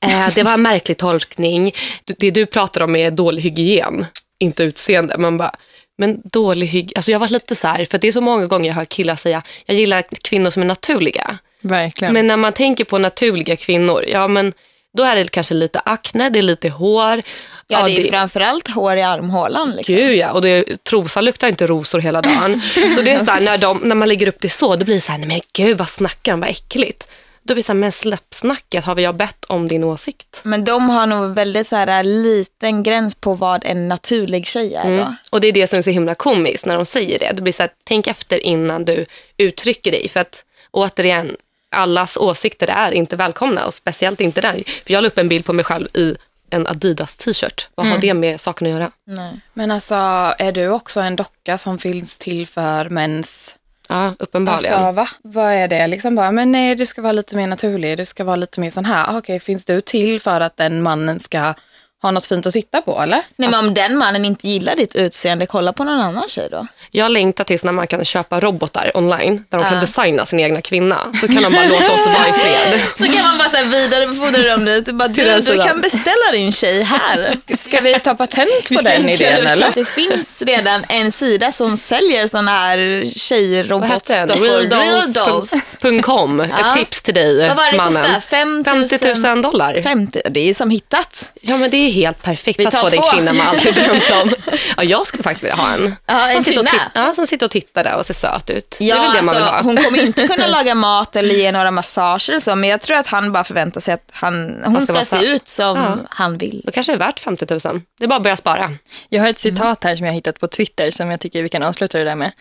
Eh, 0.00 0.34
det 0.34 0.42
var 0.42 0.52
en 0.52 0.62
märklig 0.62 0.96
tolkning. 0.96 1.72
Det 2.18 2.30
du 2.30 2.46
pratar 2.46 2.80
om 2.80 2.96
är 2.96 3.10
dålig 3.10 3.42
hygien, 3.42 4.06
inte 4.38 4.62
utseende. 4.62 5.18
Man 5.18 5.38
bara, 5.38 5.54
men 6.00 6.20
dålig 6.24 6.66
hygien, 6.66 6.92
alltså 6.96 7.10
jag 7.10 7.18
har 7.18 7.20
varit 7.20 7.30
lite 7.30 7.56
så 7.56 7.68
här, 7.68 7.84
för 7.84 7.98
det 7.98 8.08
är 8.08 8.12
så 8.12 8.20
många 8.20 8.46
gånger 8.46 8.68
jag 8.70 8.74
hör 8.74 8.84
killar 8.84 9.16
säga, 9.16 9.42
jag 9.66 9.76
gillar 9.76 10.04
kvinnor 10.24 10.50
som 10.50 10.62
är 10.62 10.66
naturliga. 10.66 11.38
Verkligen. 11.60 12.14
Men 12.14 12.26
när 12.26 12.36
man 12.36 12.52
tänker 12.52 12.84
på 12.84 12.98
naturliga 12.98 13.56
kvinnor, 13.56 14.04
ja 14.08 14.28
men 14.28 14.52
Då 14.96 15.02
är 15.02 15.16
det 15.16 15.30
kanske 15.30 15.54
lite 15.54 15.78
akne, 15.78 16.30
det 16.30 16.38
är 16.38 16.42
lite 16.42 16.68
hår. 16.68 17.22
Ja, 17.68 17.82
det 17.82 17.98
är 17.98 18.10
framförallt 18.10 18.68
hår 18.68 18.96
i 18.96 19.02
armhålan. 19.02 19.70
Liksom. 19.70 19.94
Gud 19.94 20.16
ja, 20.16 20.32
och 20.32 20.42
det, 20.42 20.84
trosa 20.84 21.20
luktar 21.20 21.48
inte 21.48 21.66
rosor 21.66 22.00
hela 22.00 22.22
dagen. 22.22 22.62
så 22.96 23.02
det 23.02 23.10
är 23.10 23.24
så 23.24 23.30
här, 23.30 23.40
när, 23.40 23.58
de, 23.58 23.78
när 23.78 23.94
man 23.94 24.08
lägger 24.08 24.28
upp 24.28 24.40
det 24.40 24.48
så, 24.48 24.76
då 24.76 24.84
blir 24.84 24.94
det 24.94 25.00
så 25.00 25.12
här, 25.12 25.18
nej 25.18 25.28
men 25.28 25.40
gud 25.52 25.78
vad 25.78 25.88
snackar 25.88 26.32
de, 26.32 26.40
vad 26.40 26.50
äckligt. 26.50 27.08
Då 27.50 27.54
blir 27.54 27.62
det 27.62 27.66
så 27.66 27.72
här, 27.72 27.80
men 27.80 27.92
släpp 27.92 28.34
snacket, 28.34 28.84
har 28.84 28.94
vi 28.94 29.02
jag 29.02 29.16
bett 29.16 29.44
om 29.44 29.68
din 29.68 29.84
åsikt? 29.84 30.40
Men 30.42 30.64
de 30.64 30.90
har 30.90 31.06
nog 31.06 31.34
väldigt 31.34 31.66
så 31.66 31.76
här, 31.76 32.02
liten 32.02 32.82
gräns 32.82 33.14
på 33.14 33.34
vad 33.34 33.64
en 33.64 33.88
naturlig 33.88 34.46
tjej 34.46 34.74
är. 34.74 34.98
Då. 34.98 35.14
Och 35.30 35.40
det 35.40 35.48
är 35.48 35.52
det 35.52 35.66
som 35.66 35.78
är 35.78 35.82
så 35.82 35.90
himla 35.90 36.14
komiskt 36.14 36.66
när 36.66 36.76
de 36.76 36.86
säger 36.86 37.18
det. 37.18 37.32
Det 37.34 37.42
blir 37.42 37.52
så 37.52 37.62
här, 37.62 37.70
tänk 37.84 38.06
efter 38.06 38.46
innan 38.46 38.84
du 38.84 39.06
uttrycker 39.36 39.92
dig. 39.92 40.08
För 40.08 40.20
att 40.20 40.44
återigen, 40.70 41.36
allas 41.70 42.16
åsikter 42.16 42.68
är 42.68 42.92
inte 42.92 43.16
välkomna 43.16 43.66
och 43.66 43.74
speciellt 43.74 44.20
inte 44.20 44.40
den. 44.40 44.64
För 44.64 44.92
jag 44.92 45.02
la 45.02 45.08
upp 45.08 45.18
en 45.18 45.28
bild 45.28 45.44
på 45.44 45.52
mig 45.52 45.64
själv 45.64 45.88
i 45.94 46.16
en 46.50 46.66
Adidas 46.66 47.16
t-shirt. 47.16 47.68
Vad 47.74 47.86
har 47.86 47.98
det 47.98 48.14
med 48.14 48.40
saken 48.40 48.66
att 48.66 48.72
göra? 48.72 48.90
Nej. 49.04 49.40
Men 49.52 49.70
alltså, 49.70 49.94
är 50.38 50.52
du 50.52 50.68
också 50.68 51.00
en 51.00 51.16
docka 51.16 51.58
som 51.58 51.78
finns 51.78 52.18
till 52.18 52.46
för 52.46 52.88
mäns... 52.88 53.54
Ja, 53.90 54.14
uppenbarligen. 54.18 54.74
Alltså, 54.74 54.92
va? 54.92 55.08
Vad 55.22 55.52
är 55.52 55.68
det? 55.68 55.86
Liksom 55.86 56.14
bara, 56.14 56.32
men 56.32 56.52
nej, 56.52 56.74
du 56.74 56.86
ska 56.86 57.02
vara 57.02 57.12
lite 57.12 57.36
mer 57.36 57.46
naturlig. 57.46 57.96
Du 57.96 58.04
ska 58.04 58.24
vara 58.24 58.36
lite 58.36 58.60
mer 58.60 58.70
sån 58.70 58.84
här. 58.84 59.06
Ah, 59.08 59.18
okej, 59.18 59.40
finns 59.40 59.64
du 59.64 59.80
till 59.80 60.20
för 60.20 60.40
att 60.40 60.56
den 60.56 60.82
mannen 60.82 61.20
ska 61.20 61.54
ha 62.02 62.10
något 62.10 62.26
fint 62.26 62.46
att 62.46 62.52
titta 62.52 62.82
på, 62.82 63.00
eller? 63.02 63.22
Nej, 63.36 63.50
men 63.50 63.54
om 63.54 63.74
den 63.74 63.96
mannen 63.96 64.24
inte 64.24 64.48
gillar 64.48 64.76
ditt 64.76 64.96
utseende, 64.96 65.46
kolla 65.46 65.72
på 65.72 65.84
någon 65.84 66.00
annan 66.00 66.28
tjej 66.28 66.48
då. 66.50 66.66
Jag 66.90 67.10
längtar 67.10 67.44
tills 67.44 67.64
när 67.64 67.72
man 67.72 67.86
kan 67.86 68.04
köpa 68.04 68.40
robotar 68.40 68.90
online 68.94 69.44
där 69.48 69.58
de 69.58 69.64
kan 69.70 69.80
designa 69.80 70.26
sin 70.26 70.40
egna 70.40 70.62
kvinna. 70.62 70.96
Så 71.20 71.26
kan 71.26 71.42
de 71.42 71.52
bara 71.52 71.66
låta 71.66 71.92
oss 71.92 72.06
vara 72.06 72.28
i 72.28 72.32
fred. 72.32 72.80
Så 72.96 73.04
kan 73.04 73.22
man 73.22 73.38
bara 73.38 73.50
så 73.50 73.56
här 73.56 73.64
vidarebefordra 73.64 74.42
dem 74.42 74.64
dit. 74.64 74.94
Bara, 74.94 75.08
du, 75.08 75.40
du 75.40 75.58
kan 75.62 75.80
beställa 75.80 76.32
din 76.32 76.52
tjej 76.52 76.82
här. 76.82 77.36
Ska 77.68 77.80
vi 77.80 78.00
ta 78.00 78.14
patent 78.14 78.68
på 78.68 78.82
den 78.82 79.08
idén, 79.08 79.46
eller? 79.46 79.72
Det 79.74 79.84
finns 79.88 80.42
redan 80.42 80.84
en 80.88 81.12
sida 81.12 81.52
som 81.52 81.76
säljer 81.76 82.26
sådana 82.26 82.50
här 82.58 83.04
tjejrobotstoffar. 83.16 84.26
Real 84.26 84.68
dolls. 84.68 85.52
Realdols.com. 85.52 86.46
Ja. 86.50 86.68
Ett 86.68 86.74
tips 86.74 87.02
till 87.02 87.14
dig, 87.14 87.48
Vad 87.48 87.56
var 87.56 87.70
det 87.70 87.76
mannen. 87.76 88.14
kostar? 88.14 88.20
5 88.20 88.64
50 88.64 89.22
000 89.28 89.42
dollar. 89.42 89.82
50, 89.82 90.20
det 90.30 90.48
är 90.48 90.54
som 90.54 90.70
hittat. 90.70 91.30
Ja, 91.40 91.56
men 91.56 91.70
det 91.70 91.89
är 91.90 91.94
helt 91.94 92.22
perfekt 92.22 92.60
Vi 92.60 92.64
för 92.64 92.68
att 92.68 92.80
få 92.80 92.88
den 92.88 92.98
två. 93.00 93.06
kvinna 93.10 93.32
man 93.32 93.46
alltid 93.46 93.74
drömt 93.84 94.10
om. 94.22 94.32
Ja, 94.76 94.84
jag 94.84 95.06
skulle 95.06 95.22
faktiskt 95.22 95.42
vilja 95.44 95.54
ha 95.56 95.72
en. 95.72 95.96
Ja, 96.06 96.28
en 96.28 96.34
som, 96.34 96.44
sitter 96.44 96.60
och 96.60 96.66
kvinna. 96.68 96.82
ja, 96.94 97.14
som 97.14 97.26
sitter 97.26 97.46
och 97.46 97.50
tittar 97.52 97.84
där 97.84 97.96
och 97.96 98.06
ser 98.06 98.14
söt 98.14 98.50
ut. 98.50 98.76
Ja, 98.80 98.94
det 98.96 99.00
är 99.00 99.06
väl 99.06 99.16
det 99.16 99.22
man 99.22 99.34
vill 99.34 99.42
alltså, 99.44 99.56
ha. 99.56 99.62
hon 99.62 99.76
kommer 99.84 100.02
inte 100.02 100.26
kunna 100.28 100.46
laga 100.56 100.74
mat 100.74 101.16
eller 101.16 101.34
ge 101.34 101.52
några 101.52 101.70
massager 101.70 102.34
och 102.34 102.42
så, 102.42 102.56
men 102.56 102.70
jag 102.70 102.80
tror 102.80 102.96
att 102.96 103.06
han 103.06 103.32
bara 103.32 103.44
förväntar 103.44 103.80
sig 103.80 103.94
att 103.94 104.04
han, 104.12 104.60
hon 104.64 104.74
det 104.74 104.80
ska 104.80 105.04
se 105.04 105.24
ut 105.24 105.48
som 105.48 105.76
Ja. 105.76 105.96
han 106.10 106.38
vill. 106.38 106.62
Då 106.66 106.72
kanske 106.72 106.92
det 106.92 106.96
är 106.96 106.98
värt 106.98 107.20
50 107.20 107.46
000. 107.50 107.60
Det 107.98 108.04
är 108.04 108.08
bara 108.08 108.16
att 108.16 108.22
börja 108.22 108.36
spara. 108.36 108.70
Jag 109.08 109.22
har 109.22 109.28
ett 109.28 109.38
citat 109.38 109.84
här 109.84 109.96
som 109.96 110.06
jag 110.06 110.12
har 110.12 110.16
hittat 110.16 110.40
på 110.40 110.48
Twitter 110.48 110.90
som 110.90 111.10
jag 111.10 111.20
tycker 111.20 111.42
vi 111.42 111.48
kan 111.48 111.62
avsluta 111.62 111.98
det 111.98 112.04
där 112.04 112.14
med. 112.16 112.32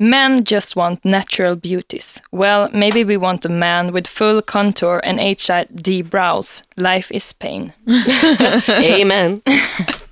Men 0.00 0.42
just 0.42 0.74
want 0.74 1.04
natural 1.04 1.54
beauties. 1.54 2.20
Well, 2.32 2.68
maybe 2.72 3.04
we 3.04 3.16
want 3.16 3.44
a 3.44 3.48
man 3.48 3.92
with 3.92 4.08
full 4.08 4.42
contour 4.42 5.00
and 5.04 5.20
HID 5.20 6.10
brows. 6.10 6.64
Life 6.76 7.12
is 7.12 7.32
pain. 7.32 7.72
Amen. 8.68 9.42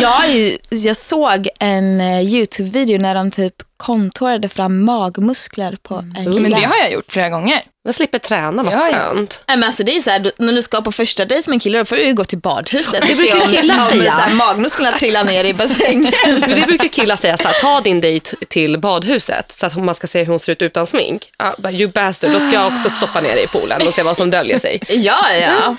Jag, 0.00 0.30
ju- 0.34 0.58
jag 0.70 0.96
såg 0.96 1.48
en 1.60 2.00
eh, 2.00 2.20
YouTube-video 2.20 2.98
när 2.98 3.14
de 3.14 3.30
typ 3.30 3.54
kontorade 3.76 4.48
fram 4.48 4.84
magmuskler 4.84 5.76
på 5.82 5.94
en 5.94 6.14
kille. 6.24 6.40
Men 6.40 6.50
det 6.50 6.64
har 6.66 6.76
jag 6.76 6.92
gjort 6.92 7.12
flera 7.12 7.28
gånger. 7.30 7.62
Man 7.84 7.92
slipper 7.94 8.18
träna, 8.18 8.62
vad 8.62 8.72
skönt. 8.72 9.44
Nej, 9.48 9.56
men 9.56 9.66
alltså 9.66 9.84
det 9.84 9.96
är 9.96 10.00
så 10.00 10.10
här, 10.10 10.32
när 10.38 10.52
du 10.52 10.62
ska 10.62 10.80
på 10.80 10.92
första 10.92 11.24
dejt 11.24 11.50
med 11.50 11.54
en 11.56 11.60
kille 11.60 11.78
då 11.78 11.84
får 11.84 11.96
du 11.96 12.04
ju 12.06 12.14
gå 12.14 12.24
till 12.24 12.38
badhuset 12.38 13.00
och 13.00 13.06
Det 13.08 13.14
se 13.14 13.22
brukar 13.22 13.42
om, 13.46 13.48
killar 13.52 13.74
om 13.84 13.88
säga. 13.90 14.10
så 14.12 14.18
här, 14.18 14.34
magmusklerna 14.34 14.98
trillar 14.98 15.24
ner 15.24 15.44
i 15.44 15.54
bassängen. 15.54 16.12
Men 16.40 16.50
det 16.60 16.66
brukar 16.66 16.88
killar 16.88 17.16
säga 17.16 17.36
så 17.36 17.42
här, 17.48 17.60
ta 17.60 17.80
din 17.80 18.00
dejt 18.00 18.36
till 18.48 18.78
badhuset 18.78 19.52
så 19.52 19.66
att 19.66 19.76
man 19.76 19.94
ska 19.94 20.06
se 20.06 20.18
hur 20.20 20.26
hon 20.26 20.40
ser 20.40 20.52
ut 20.52 20.62
utan 20.62 20.86
smink. 20.86 21.22
Ja, 21.38 21.54
bara, 21.58 21.72
you 21.72 21.88
bastard, 21.92 22.30
då 22.32 22.38
ska 22.40 22.52
jag 22.52 22.66
också 22.66 22.90
stoppa 22.90 23.20
ner 23.20 23.34
dig 23.34 23.44
i 23.44 23.48
poolen 23.48 23.86
och 23.86 23.94
se 23.94 24.02
vad 24.02 24.16
som 24.16 24.30
döljer 24.30 24.58
sig. 24.58 24.80
ja, 24.88 25.32
ja. 25.40 25.76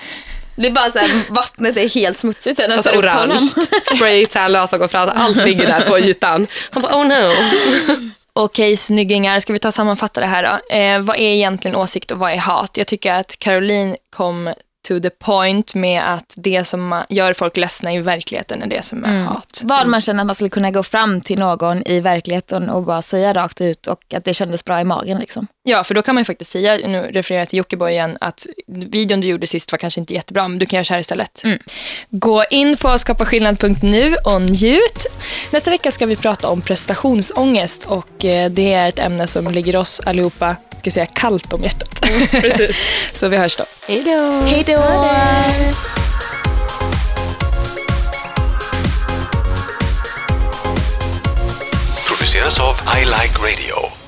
Det 0.55 0.67
är 0.67 0.71
bara 0.71 0.91
så 0.91 0.99
här, 0.99 1.33
vattnet 1.33 1.77
är 1.77 1.89
helt 1.89 2.17
smutsigt. 2.17 2.61
Sen 2.61 2.83
Fast 2.83 2.95
orange, 2.95 3.39
spray, 3.95 4.25
tan, 4.25 4.51
lösögonfransar, 4.51 5.13
allt 5.15 5.37
ligger 5.37 5.67
där 5.67 5.81
på 5.81 5.99
ytan. 5.99 6.47
Han 6.71 6.83
bara, 6.83 6.95
oh 6.95 7.07
no. 7.07 7.29
Okej, 8.35 8.77
snyggingar, 8.77 9.39
ska 9.39 9.53
vi 9.53 9.59
ta 9.59 9.67
och 9.67 9.73
sammanfatta 9.73 10.19
det 10.19 10.25
här 10.25 10.43
då? 10.43 10.75
Eh, 10.75 11.01
vad 11.01 11.15
är 11.15 11.19
egentligen 11.19 11.75
åsikt 11.75 12.11
och 12.11 12.17
vad 12.17 12.31
är 12.31 12.37
hat? 12.37 12.77
Jag 12.77 12.87
tycker 12.87 13.13
att 13.13 13.37
Caroline 13.39 13.95
kom 14.09 14.53
to 14.87 14.99
the 14.99 15.09
point 15.09 15.73
med 15.75 16.13
att 16.13 16.33
det 16.37 16.63
som 16.63 17.03
gör 17.09 17.33
folk 17.33 17.57
ledsna 17.57 17.93
i 17.93 17.99
verkligen 17.99 18.63
är 18.63 18.67
det 18.67 18.81
som 18.81 19.05
är 19.05 19.21
hat. 19.23 19.61
Vad 19.63 19.87
man 19.87 20.01
känner 20.01 20.19
att 20.19 20.25
man 20.25 20.35
skulle 20.35 20.49
kunna 20.49 20.71
gå 20.71 20.83
fram 20.83 21.21
till 21.21 21.39
någon 21.39 21.87
i 21.87 21.99
verkligheten 21.99 22.69
och 22.69 22.83
bara 22.83 23.01
säga 23.01 23.33
rakt 23.33 23.61
ut 23.61 23.87
och 23.87 24.13
att 24.13 24.25
det 24.25 24.33
kändes 24.33 24.65
bra 24.65 24.81
i 24.81 24.83
magen. 24.83 25.17
Liksom. 25.17 25.47
Ja, 25.63 25.83
för 25.83 25.93
då 25.93 26.01
kan 26.01 26.15
man 26.15 26.21
ju 26.21 26.25
faktiskt 26.25 26.51
säga, 26.51 26.87
nu 26.87 27.09
refererar 27.11 27.41
jag 27.41 27.49
till 27.49 27.57
Jockiboi 27.57 27.91
igen, 27.91 28.17
att 28.19 28.47
videon 28.67 29.21
du 29.21 29.27
gjorde 29.27 29.47
sist 29.47 29.71
var 29.71 29.77
kanske 29.77 29.99
inte 29.99 30.13
jättebra, 30.13 30.47
men 30.47 30.59
du 30.59 30.65
kan 30.65 30.77
göra 30.77 30.85
så 30.85 30.93
här 30.93 30.99
istället. 30.99 31.43
Gå 32.09 32.43
in 32.49 32.77
på 32.77 32.97
skapaskillnad.nu 32.97 34.15
och 34.25 34.41
njut. 34.41 35.05
Nästa 35.51 35.71
vecka 35.71 35.91
ska 35.91 36.05
vi 36.05 36.15
prata 36.15 36.49
om 36.49 36.61
prestationsångest 36.61 37.85
och 37.85 38.25
eh, 38.25 38.49
det 38.51 38.73
är 38.73 38.89
ett 38.89 38.99
ämne 38.99 39.27
som 39.27 39.51
ligger 39.51 39.75
oss 39.75 40.01
allihopa, 40.05 40.55
ska 40.77 40.91
säga, 40.91 41.05
kallt 41.05 41.53
om 41.53 41.63
hjärtat. 41.63 42.01
Precis. 42.31 42.77
så 43.13 43.27
vi 43.27 43.37
hörs 43.37 43.55
då. 43.55 43.65
Hej 43.87 44.63
då. 44.65 44.72
Hej 44.75 44.81
då! 44.81 45.83
produceras 52.33 52.59
av 52.59 52.75
I 52.97 53.05
Like 53.05 53.37
Radio. 53.37 54.02